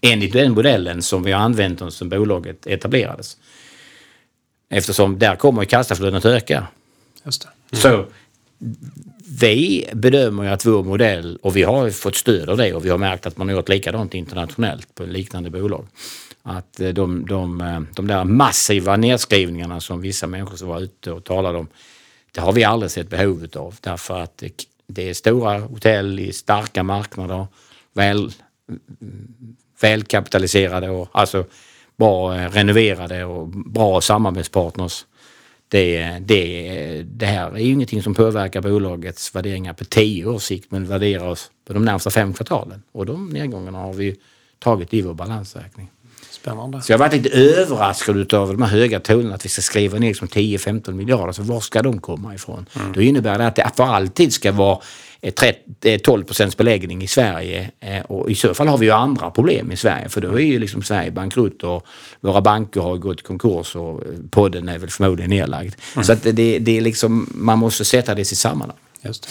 [0.00, 3.36] Enligt den modellen som vi har använt oss sedan bolaget etablerades.
[4.70, 6.66] Eftersom där kommer kassaflödet att öka.
[7.24, 7.82] Just mm.
[7.82, 8.06] Så
[9.40, 12.90] vi bedömer ju att vår modell, och vi har fått stöd av det och vi
[12.90, 15.86] har märkt att man har gjort likadant internationellt på liknande bolag.
[16.42, 21.12] Att eh, de, de, eh, de där massiva nedskrivningarna som vissa människor som var ute
[21.12, 21.68] och talade om
[22.32, 24.42] det har vi aldrig sett behovet av därför att
[24.86, 27.46] det är stora hotell i starka marknader,
[27.92, 28.32] väl,
[29.80, 31.44] välkapitaliserade och alltså
[31.96, 35.06] bra eh, renoverade och bra samarbetspartners.
[35.68, 40.70] Det, det, det här är ju ingenting som påverkar bolagets värderingar på tio års sikt
[40.70, 42.82] men värderar oss på de närmsta fem kvartalen.
[42.92, 44.16] Och de nedgångarna har vi
[44.58, 45.90] tagit i vår balansräkning.
[46.40, 46.82] Spännande.
[46.82, 49.98] Så jag har varit lite överraskad av de här höga tonerna att vi ska skriva
[49.98, 51.32] ner liksom 10-15 miljarder.
[51.32, 52.66] Så var ska de komma ifrån?
[52.76, 52.92] Mm.
[52.92, 54.78] Då innebär det att det för alltid ska vara
[56.02, 57.70] 12 procents beläggning i Sverige.
[57.80, 60.44] Eh, och i så fall har vi ju andra problem i Sverige för då är
[60.44, 61.86] ju liksom Sverige bankrutt och
[62.20, 65.74] våra banker har gått i konkurs och podden är väl förmodligen nedlagd.
[65.94, 66.04] Mm.
[66.04, 68.76] Så att det, det är liksom, man måste sätta det i sitt sammanhang.
[69.02, 69.28] Just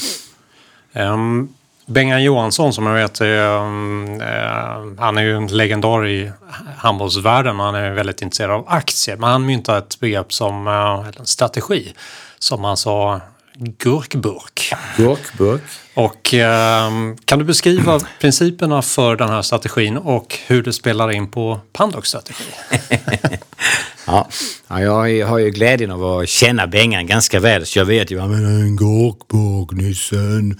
[0.94, 1.04] det.
[1.04, 1.54] Um,
[1.90, 6.32] Bengan Johansson som jag vet, mm, eh, han är ju en legendar i
[6.78, 9.18] handbollsvärlden och han är väldigt intresserad av aktier.
[9.18, 11.94] Men han myntade ett begrepp som, eh, en strategi,
[12.40, 13.22] som han sa
[13.60, 14.74] gurkburk.
[14.98, 15.62] Gurkburk.
[15.94, 16.92] Och eh,
[17.26, 22.10] kan du beskriva principerna för den här strategin och hur det spelar in på Pandox
[22.10, 22.44] strategi?
[24.06, 24.30] ja,
[24.72, 28.16] Ja, jag har ju glädjen av att känna Bengan ganska väl så jag vet ju
[28.16, 30.60] vad en gurkburk nissen.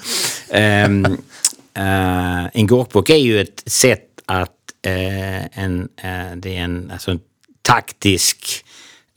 [0.50, 4.50] um, uh, en gurkburk är ju ett sätt att
[4.88, 7.20] uh, en, uh, det är en, alltså en
[7.62, 8.66] taktisk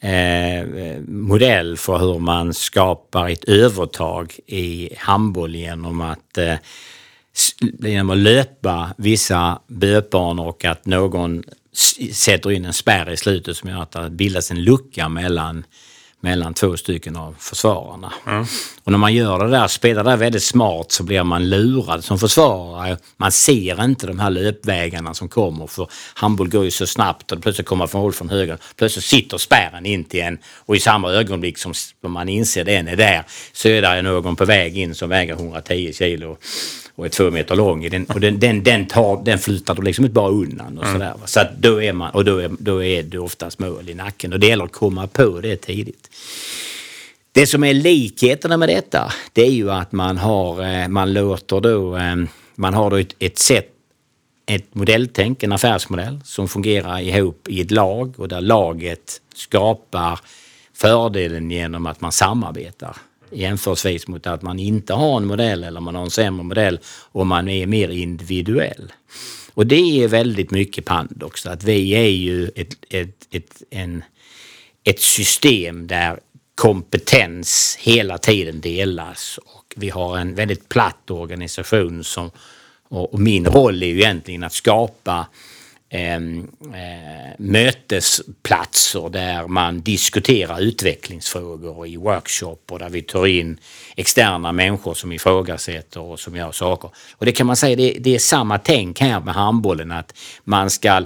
[0.02, 0.66] Eh,
[1.06, 6.54] modell för hur man skapar ett övertag i handboll genom att eh,
[7.78, 11.42] genom att löpa vissa bötbanor och att någon
[12.12, 15.64] sätter in en spärr i slutet som gör att det bildas en lucka mellan,
[16.22, 18.12] mellan två stycken av försvararna.
[18.26, 18.46] Mm.
[18.84, 22.18] Och när man gör det där, spelar det väldigt smart så blir man lurad som
[22.18, 22.96] försvarare.
[23.16, 27.42] Man ser inte de här löpvägarna som kommer för handboll går ju så snabbt och
[27.42, 28.58] plötsligt kommer man från höger.
[28.76, 32.96] Plötsligt sitter spärren in till en och i samma ögonblick som man inser den är
[32.96, 36.36] där så är det någon på väg in som väger 110 kilo
[36.94, 37.88] och är två meter lång.
[37.88, 40.78] Den, och den, den, den, tar, den flyttar du liksom inte bara undan.
[40.78, 40.92] Och, mm.
[40.92, 43.94] sådär, så att då är man, och då är, då är du oftast mål i
[43.94, 44.32] nacken.
[44.32, 46.10] Och det gäller att komma på det tidigt.
[47.32, 51.60] Det som är likheterna med detta, det är ju att man har, eh, man låter
[51.60, 52.16] då, eh,
[52.54, 53.68] man har då ett, ett sätt
[54.46, 60.20] ett modelltänk, en affärsmodell som fungerar ihop i ett lag och där laget skapar
[60.74, 62.96] fördelen genom att man samarbetar
[63.32, 66.80] jämförelsevis mot att man inte har en modell eller man har en sämre modell
[67.12, 68.92] och man är mer individuell.
[69.54, 74.04] Och det är väldigt mycket Pandox, att vi är ju ett, ett, ett, en,
[74.84, 76.20] ett system där
[76.54, 82.30] kompetens hela tiden delas och vi har en väldigt platt organisation som
[82.88, 85.26] och min roll är ju egentligen att skapa
[85.94, 93.58] Ehm, eh, mötesplatser där man diskuterar utvecklingsfrågor i workshop och där vi tar in
[93.96, 96.90] externa människor som ifrågasätter och som gör saker.
[97.12, 100.14] Och det kan man säga, det, det är samma tänk här med handbollen att
[100.44, 101.04] man ska,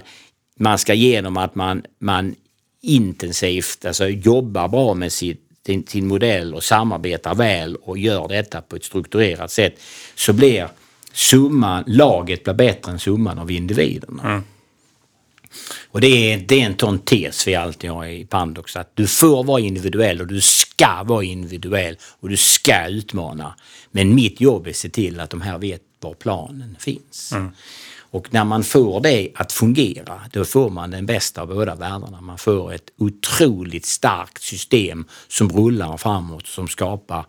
[0.59, 2.34] man ska genom att man, man
[2.82, 8.61] intensivt alltså jobbar bra med sitt sin, sin modell och samarbetar väl och gör detta
[8.61, 9.80] på ett strukturerat sätt
[10.14, 10.68] så blir
[11.12, 14.22] summan, laget blir bättre än summan av individerna.
[14.22, 14.43] Mm.
[15.90, 19.07] Och det är, det är en sån tes vi alltid har i Pandox att du
[19.07, 23.54] får vara individuell och du ska vara individuell och du ska utmana.
[23.90, 27.32] Men mitt jobb är att se till att de här vet var planen finns.
[27.32, 27.50] Mm.
[28.11, 32.20] Och när man får det att fungera, då får man den bästa av båda världarna.
[32.20, 37.26] Man får ett otroligt starkt system som rullar framåt, som skapar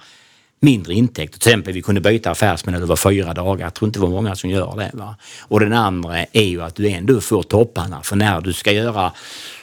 [0.60, 1.40] mindre intäkter.
[1.40, 3.66] Till exempel vi kunde byta affärsmän över fyra dagar.
[3.66, 4.92] Jag tror inte det var många som gör det.
[4.94, 5.16] Va?
[5.42, 8.04] Och den andra är ju att du ändå får topparna.
[8.04, 9.12] För när du ska göra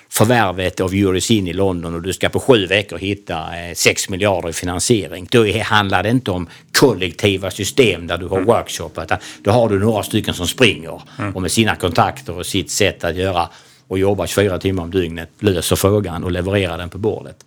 [0.09, 4.49] förvärvet av Eurosin i London och du ska på sju veckor hitta 6 eh, miljarder
[4.49, 5.29] i finansiering.
[5.31, 8.47] Då handlar det inte om kollektiva system där du har mm.
[8.47, 8.91] workshop.
[9.03, 11.35] Utan då har du några stycken som springer mm.
[11.35, 13.49] och med sina kontakter och sitt sätt att göra
[13.89, 17.45] och jobba 24 timmar om dygnet löser frågan och levererar den på bordet.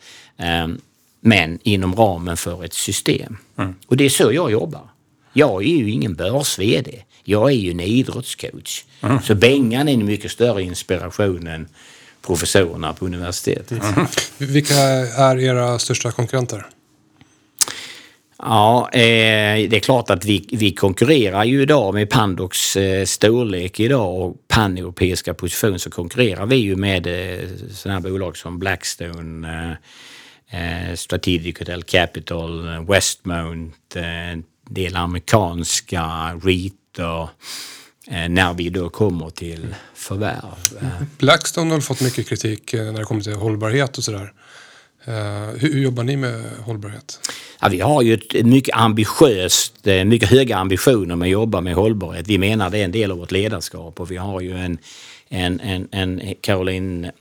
[1.20, 3.38] Men inom ramen för ett system.
[3.57, 3.76] Mm.
[3.88, 4.89] Och det är så jag jobbar.
[5.34, 7.03] Jag är ju ingen börs-VD.
[7.24, 8.84] Jag är ju en idrottscoach.
[9.01, 9.22] Mm.
[9.22, 11.68] Så Bengan är en mycket större inspiration än
[12.22, 13.84] professorerna på universitetet.
[13.84, 14.07] Mm.
[14.38, 16.65] Vilka är era största konkurrenter?
[18.39, 23.80] Ja, eh, det är klart att vi, vi konkurrerar ju idag med Pandox eh, storlek
[23.80, 29.78] idag och paneuropeiska position så konkurrerar vi ju med eh, sådana bolag som Blackstone, eh,
[30.95, 34.39] Strategic Hotel Capital, Westmount, eh,
[34.70, 37.30] del amerikanska, REIT och
[38.14, 40.78] eh, när vi då kommer till förvärv.
[40.82, 40.88] Eh.
[41.18, 44.34] Blackstone har fått mycket kritik eh, när det kommer till hållbarhet och sådär.
[45.07, 47.19] Uh, hur jobbar ni med hållbarhet?
[47.61, 52.28] Ja, vi har ju ett mycket ambitiöst, mycket höga ambitioner med att jobba med hållbarhet.
[52.28, 54.78] Vi menar det är en del av vårt ledarskap och vi har ju en,
[55.30, 57.11] en, en, en Caroline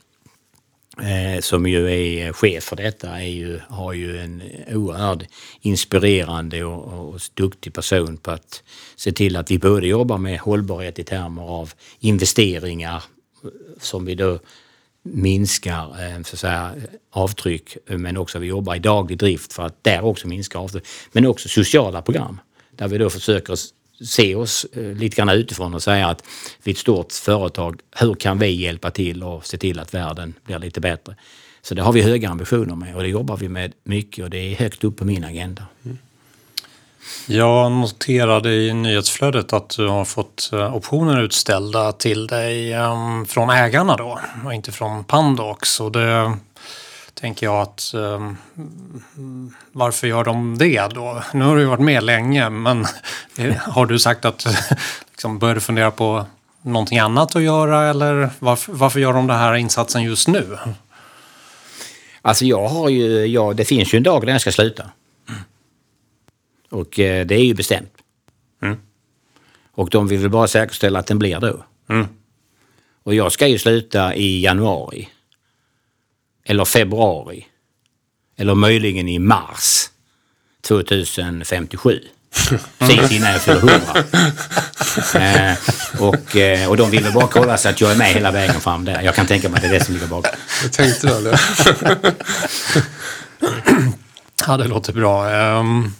[1.01, 5.23] eh, som ju är eh, chef för detta, är ju, har ju en oerhört
[5.61, 8.63] inspirerande och, och duktig person på att
[8.95, 13.03] se till att vi både jobbar med hållbarhet i termer av investeringar
[13.43, 13.49] eh,
[13.79, 14.39] som vi då
[15.03, 16.75] minskar eh, så att säga,
[17.11, 20.85] avtryck men också vi jobbar i daglig drift för att där också minska avtryck.
[21.11, 22.39] Men också sociala program
[22.71, 23.55] där vi då försöker
[24.05, 26.23] se oss eh, lite grann utifrån och säga att
[26.63, 30.33] vi är ett stort företag, hur kan vi hjälpa till och se till att världen
[30.43, 31.15] blir lite bättre?
[31.61, 34.37] Så det har vi höga ambitioner med och det jobbar vi med mycket och det
[34.37, 35.63] är högt upp på min agenda.
[35.85, 35.97] Mm.
[37.27, 43.49] Jag noterade i nyhetsflödet att du har fått eh, optioner utställda till dig ehm, från
[43.49, 45.79] ägarna då och inte från Pandox.
[45.79, 46.37] Och det
[47.19, 48.37] tänker jag att um,
[49.71, 51.23] varför gör de det då?
[51.33, 52.85] Nu har du varit med länge men
[53.59, 54.47] har du sagt att
[55.11, 56.25] liksom, börjar du fundera på
[56.61, 60.57] någonting annat att göra eller varför, varför gör de den här insatsen just nu?
[62.21, 64.91] Alltså jag har ju, ja, det finns ju en dag när jag ska sluta.
[66.69, 67.93] Och eh, det är ju bestämt.
[68.61, 68.77] Mm.
[69.71, 71.65] Och de vill väl bara säkerställa att den blir då.
[71.89, 72.07] Mm.
[73.03, 75.09] Och jag ska ju sluta i januari.
[76.49, 77.45] Eller februari.
[78.37, 79.89] Eller möjligen i mars
[80.67, 81.99] 2057.
[82.77, 83.79] Precis innan jag fyller 100.
[85.13, 85.57] eh,
[85.99, 88.61] och, eh, och de vill väl bara kolla så att jag är med hela vägen
[88.61, 89.01] fram där.
[89.01, 90.31] Jag kan tänka mig att det är det som ligger bakom.
[90.63, 91.39] Jag tänkte väl det.
[94.47, 95.29] Ja, det låter bra.
[95.29, 95.93] Ehm,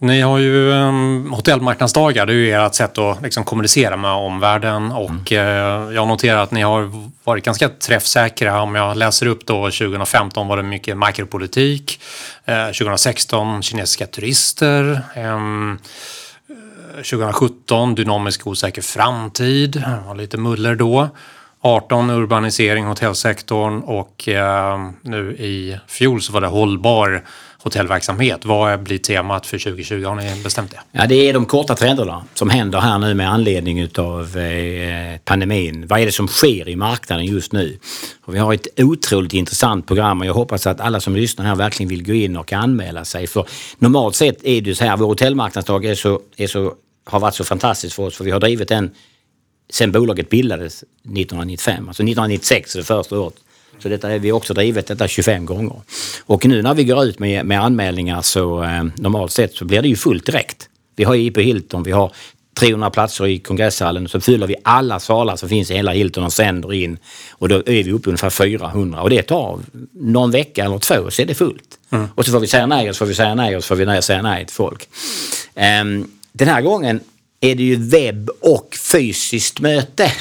[0.00, 4.92] ni har ju um, hotellmarknadsdagar, det är ju ert sätt att liksom, kommunicera med omvärlden.
[4.92, 6.90] Och eh, jag noterar att ni har
[7.24, 8.62] varit ganska träffsäkra.
[8.62, 12.00] Om jag läser upp då 2015 var det mycket makropolitik,
[12.44, 15.78] eh, 2016 kinesiska turister, ehm,
[16.96, 21.08] eh, 2017 dynamisk osäker framtid, var lite muller då.
[21.62, 23.80] 18 urbanisering hotellsektorn.
[23.80, 27.24] Och eh, nu i fjol så var det hållbar
[27.62, 28.44] hotellverksamhet.
[28.44, 30.04] Vad blir temat för 2020?
[30.04, 30.80] Har ni bestämt det?
[30.92, 35.86] Ja, det är de korta trenderna som händer här nu med anledning utav eh, pandemin.
[35.86, 37.78] Vad är det som sker i marknaden just nu?
[38.24, 41.56] Och vi har ett otroligt intressant program och jag hoppas att alla som lyssnar här
[41.56, 43.26] verkligen vill gå in och anmäla sig.
[43.26, 43.46] För
[43.78, 46.74] normalt sett är det så här, vår hotellmarknadsdag är så, är så,
[47.04, 48.90] har varit så fantastisk för oss för vi har drivit den
[49.72, 51.88] sen bolaget bildades 1995.
[51.88, 53.34] Alltså 1996 är det första året.
[53.82, 55.80] Så detta är vi också drivit detta 25 gånger.
[56.26, 59.82] Och nu när vi går ut med, med anmälningar så eh, normalt sett så blir
[59.82, 60.68] det ju fullt direkt.
[60.96, 62.12] Vi har IP Hilton, vi har
[62.54, 66.32] 300 platser i kongresshallen så fyller vi alla salar som finns i hela Hilton och
[66.32, 66.98] sänder in.
[67.30, 69.58] Och då är vi uppe ungefär 400 och det tar
[69.92, 71.78] någon vecka eller två så är det fullt.
[71.90, 72.08] Mm.
[72.14, 73.84] Och så får vi säga nej och så får vi säga nej och så får
[73.84, 74.88] vi säga nej till folk.
[75.54, 77.00] Um, den här gången
[77.40, 80.12] är det ju webb och fysiskt möte.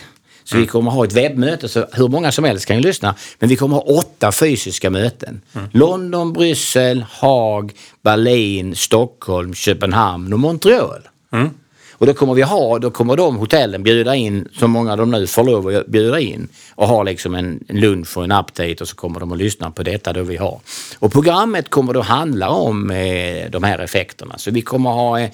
[0.51, 3.15] Så vi kommer ha ett webbmöte, så hur många som helst kan ju lyssna.
[3.39, 5.41] Men vi kommer ha åtta fysiska möten.
[5.71, 7.71] London, Bryssel, Haag,
[8.01, 11.01] Berlin, Stockholm, Köpenhamn och Montreal.
[11.31, 11.49] Mm.
[11.91, 15.27] Och då kommer vi ha, då kommer de hotellen bjuda in, så många de nu
[15.27, 18.95] får lov att bjuda in, och ha liksom en lunch och en update och så
[18.95, 20.59] kommer de att lyssna på detta då vi har.
[20.99, 24.37] Och programmet kommer då handla om eh, de här effekterna.
[24.37, 25.29] Så vi kommer ha eh,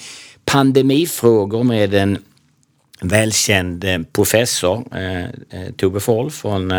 [0.46, 2.18] pandemifrågor med en
[3.02, 6.74] välkänd eh, professor, eh, eh, Tove Foll från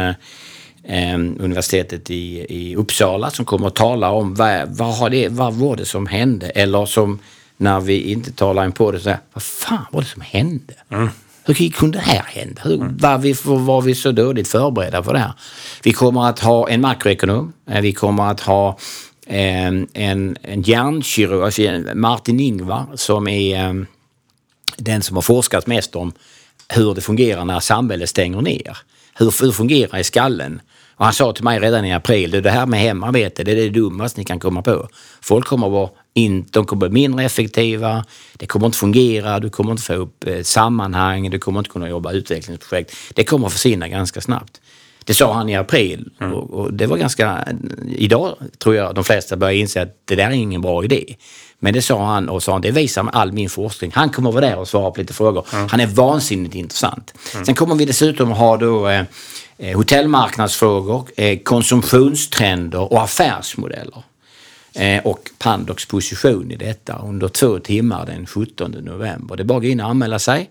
[1.38, 5.76] universitetet i, i Uppsala som kommer att tala om vad, vad, har det, vad var
[5.76, 7.18] det som hände eller som
[7.56, 10.74] när vi inte talar in på det så här, vad fan var det som hände?
[10.90, 11.08] Mm.
[11.44, 12.62] Hur kunde det här hända?
[12.64, 15.32] Hur, var, vi, var vi så dåligt förberedda för det här?
[15.82, 17.52] Vi kommer att ha en makroekonom.
[17.64, 18.78] Vi kommer att ha
[19.26, 23.86] en, en, en hjärnkirurg, alltså Martin Ingvar, som är
[24.76, 26.12] den som har forskat mest om
[26.68, 28.78] hur det fungerar när samhället stänger ner.
[29.14, 30.60] Hur, hur fungerar i skallen?
[30.96, 33.68] Och han sa till mig redan i april, det här med hemarbete, det är det
[33.68, 34.88] dummaste ni kan komma på.
[35.20, 39.40] Folk kommer att vara in, de kommer att bli mindre effektiva, det kommer inte fungera,
[39.40, 42.96] du kommer inte få upp eh, sammanhang, du kommer inte kunna jobba utvecklingsprojekt.
[43.14, 44.60] Det kommer att försvinna ganska snabbt.
[45.04, 47.48] Det sa han i april och, och det var ganska...
[47.88, 51.16] Idag tror jag de flesta börjar inse att det där är ingen bra idé.
[51.66, 53.92] Men det sa han och sa det visar med all min forskning.
[53.94, 55.46] Han kommer vara där och svara på lite frågor.
[55.50, 57.14] Han är vansinnigt intressant.
[57.46, 59.04] Sen kommer vi dessutom ha då eh,
[59.58, 64.02] eh, hotellmarknadsfrågor, eh, konsumtionstrender och affärsmodeller.
[64.74, 69.36] Eh, och Pandox position i detta under två timmar den 17 november.
[69.36, 70.50] Det är bara att gå in och anmäla sig.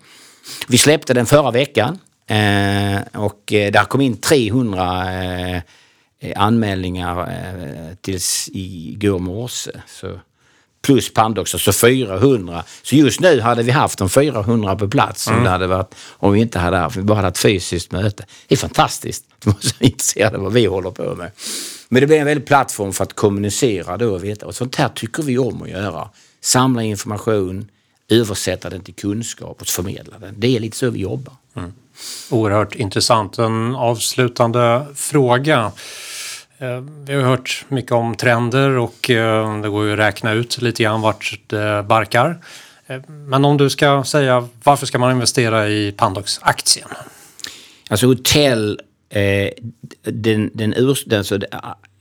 [0.67, 5.61] Vi släppte den förra veckan eh, och eh, där kom in 300 eh,
[6.35, 7.29] anmälningar
[8.01, 9.71] tills igår morse.
[9.87, 10.19] Så
[10.85, 12.63] plus Pandox, så 400.
[12.83, 16.33] Så just nu hade vi haft de 400 på plats om det hade varit, om
[16.33, 18.25] vi inte hade haft, vi bara hade ett fysiskt möte.
[18.47, 19.25] Det är fantastiskt.
[19.43, 21.31] De var så intresserade av vad vi håller på med.
[21.89, 24.45] Men det blir en väldig plattform för att kommunicera då och veta.
[24.45, 26.09] Och sånt här tycker vi om att göra.
[26.41, 27.69] Samla information,
[28.09, 30.33] översätta den till kunskap och förmedla den.
[30.37, 31.33] Det är lite så vi jobbar.
[32.29, 33.37] Oerhört intressant.
[33.37, 35.71] En avslutande fråga.
[36.57, 40.61] Eh, vi har hört mycket om trender och eh, det går ju att räkna ut
[40.61, 42.37] lite grann vart det barkar.
[42.87, 46.87] Eh, men om du ska säga varför ska man investera i Pandox-aktien?
[47.89, 49.49] Alltså hotell, eh,
[50.01, 51.39] den, den, ur, den så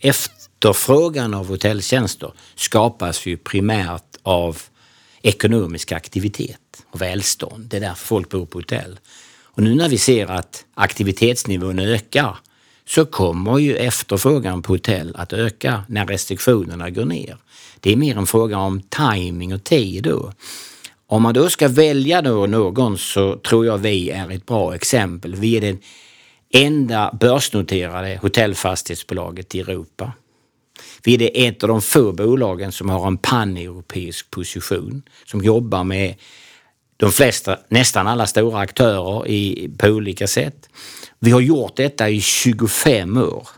[0.01, 4.63] efterfrågan av hotelltjänster skapas ju primärt av
[5.23, 6.61] ekonomisk aktivitet
[6.91, 7.65] och välstånd.
[7.65, 8.99] Det är därför folk bor på hotell.
[9.43, 12.37] Och nu när vi ser att aktivitetsnivån ökar
[12.89, 17.37] så kommer ju efterfrågan på hotell att öka när restriktionerna går ner.
[17.81, 20.33] Det är mer en fråga om timing och tid då.
[21.07, 25.35] Om man då ska välja då någon så tror jag vi är ett bra exempel.
[25.35, 25.79] Vi är det
[26.55, 30.13] enda börsnoterade hotellfastighetsbolaget i Europa.
[31.03, 35.85] Vi är det ett av de få bolagen som har en paneuropeisk position, som jobbar
[35.85, 36.15] med
[36.97, 40.69] de flesta, nästan alla stora aktörer i, på olika sätt.
[41.19, 43.49] Vi har gjort detta i 25 år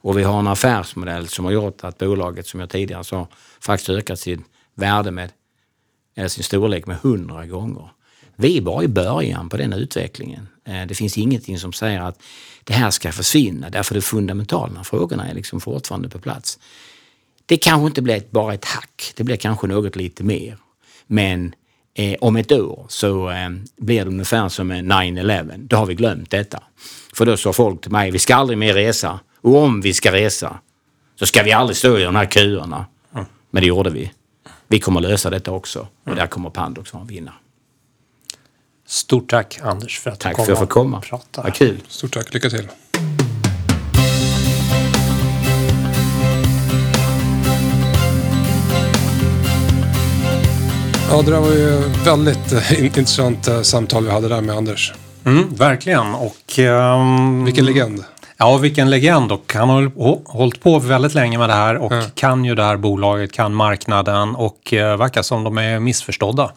[0.00, 3.28] och vi har en affärsmodell som har gjort att bolaget, som jag tidigare sa,
[3.60, 4.44] faktiskt ökat sin
[4.74, 5.30] värde med,
[6.16, 7.88] eller sin storlek med 100 gånger.
[8.36, 10.48] Vi är bara i början på den utvecklingen.
[10.64, 12.22] Eh, det finns ingenting som säger att
[12.64, 16.58] det här ska försvinna därför de fundamentala frågorna är liksom fortfarande på plats.
[17.46, 20.58] Det kanske inte blir bara ett hack, det blir kanske något lite mer.
[21.06, 21.54] Men
[21.96, 25.52] eh, om ett år så eh, blir det ungefär som en 9-11.
[25.56, 26.62] Då har vi glömt detta.
[27.14, 29.20] För då sa folk till mig, vi ska aldrig mer resa.
[29.40, 30.58] Och om vi ska resa
[31.18, 32.86] så ska vi aldrig stå i de här köerna.
[33.14, 33.26] Mm.
[33.50, 34.12] Men det gjorde vi.
[34.68, 37.32] Vi kommer lösa detta också och där kommer Pandox att vinna.
[38.86, 40.98] Stort tack Anders för att tack du kom för att jag fick komma.
[40.98, 41.42] och prata.
[41.42, 41.80] Vad kul.
[41.88, 42.68] Stort tack, lycka till.
[51.10, 54.92] Ja, det där var ju väldigt eh, intressant eh, samtal vi hade där med Anders.
[55.24, 56.14] Mm, verkligen.
[56.14, 58.04] Och, um, Vilken legend.
[58.38, 59.32] Ja, vilken legend.
[59.32, 59.90] Och han har
[60.32, 62.02] hållit på väldigt länge med det här och Ja.
[62.14, 66.50] kan ju det här bolaget, kan marknaden och uh, verkar som de är missförstådda.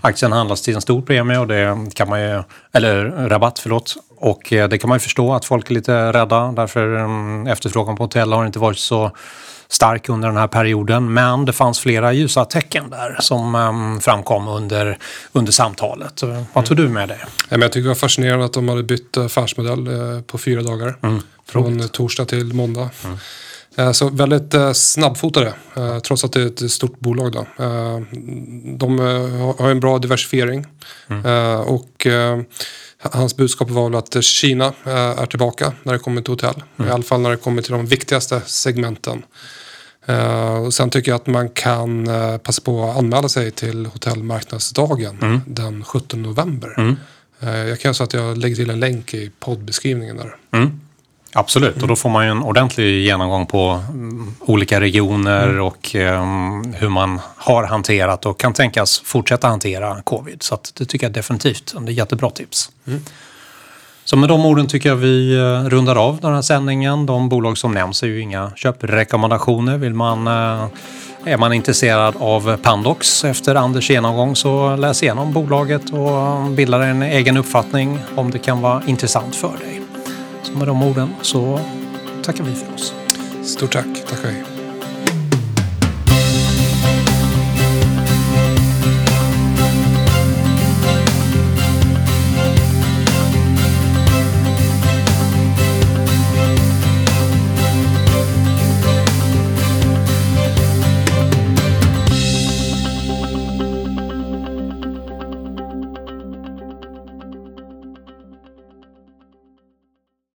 [0.00, 2.42] Aktien handlas till en stor premie och det kan man ju,
[2.72, 3.94] eller rabatt förlåt.
[4.16, 7.96] Och eh, det kan man ju förstå att folk är lite rädda därför um, efterfrågan
[7.96, 9.10] på hotell har inte varit så
[9.72, 11.12] stark under den här perioden.
[11.14, 14.98] Men det fanns flera ljusa tecken där som um, framkom under,
[15.32, 16.22] under samtalet.
[16.52, 17.18] Vad tog du med dig?
[17.48, 20.96] Ja, jag tycker det var fascinerande att de hade bytt affärsmodell eh, på fyra dagar.
[21.48, 22.90] Från eh, torsdag till måndag.
[23.76, 27.32] Eh, Så väldigt eh, snabbfotade, eh, trots att det är ett stort bolag.
[27.32, 27.40] Då.
[27.64, 28.00] Eh,
[28.78, 30.66] De eh, har- en bra diversifiering.
[31.24, 32.40] Eh, Och eh,
[33.12, 34.92] hans budskap var väl att Kina eh,
[35.22, 36.62] är tillbaka när det kommer till hotell.
[36.86, 39.22] I alla fall när det kommer till de viktigaste segmenten.
[40.66, 45.40] Och sen tycker jag att man kan eh, passa på att anmäla sig till hotellmarknadsdagen
[45.46, 46.96] den 17 november.
[47.40, 50.36] Eh, jag kan göra så att jag lägger till en länk i poddbeskrivningen där.
[51.34, 56.72] Absolut, och då får man ju en ordentlig genomgång på mm, olika regioner och ehm,
[56.72, 60.42] hur man har hanterat och kan tänkas fortsätta hantera covid.
[60.42, 61.74] Så det tycker jag definitivt.
[61.80, 62.70] Det är jättebra tips.
[64.12, 67.06] Så med de orden tycker jag vi eh, rundar av den här sändningen.
[67.06, 69.78] De bolag som nämns är ju inga köprekommendationer.
[69.78, 70.66] Vill man, eh,
[71.24, 76.90] är man intresserad av Pandox efter Anders genomgång så läs igenom bolaget och bilda dig
[76.90, 79.82] en egen uppfattning om det kan vara intressant för dig.
[80.42, 81.60] Så med de orden så
[82.22, 82.94] tackar vi för oss.
[83.44, 83.86] Stort tack.
[84.08, 84.51] Tack och.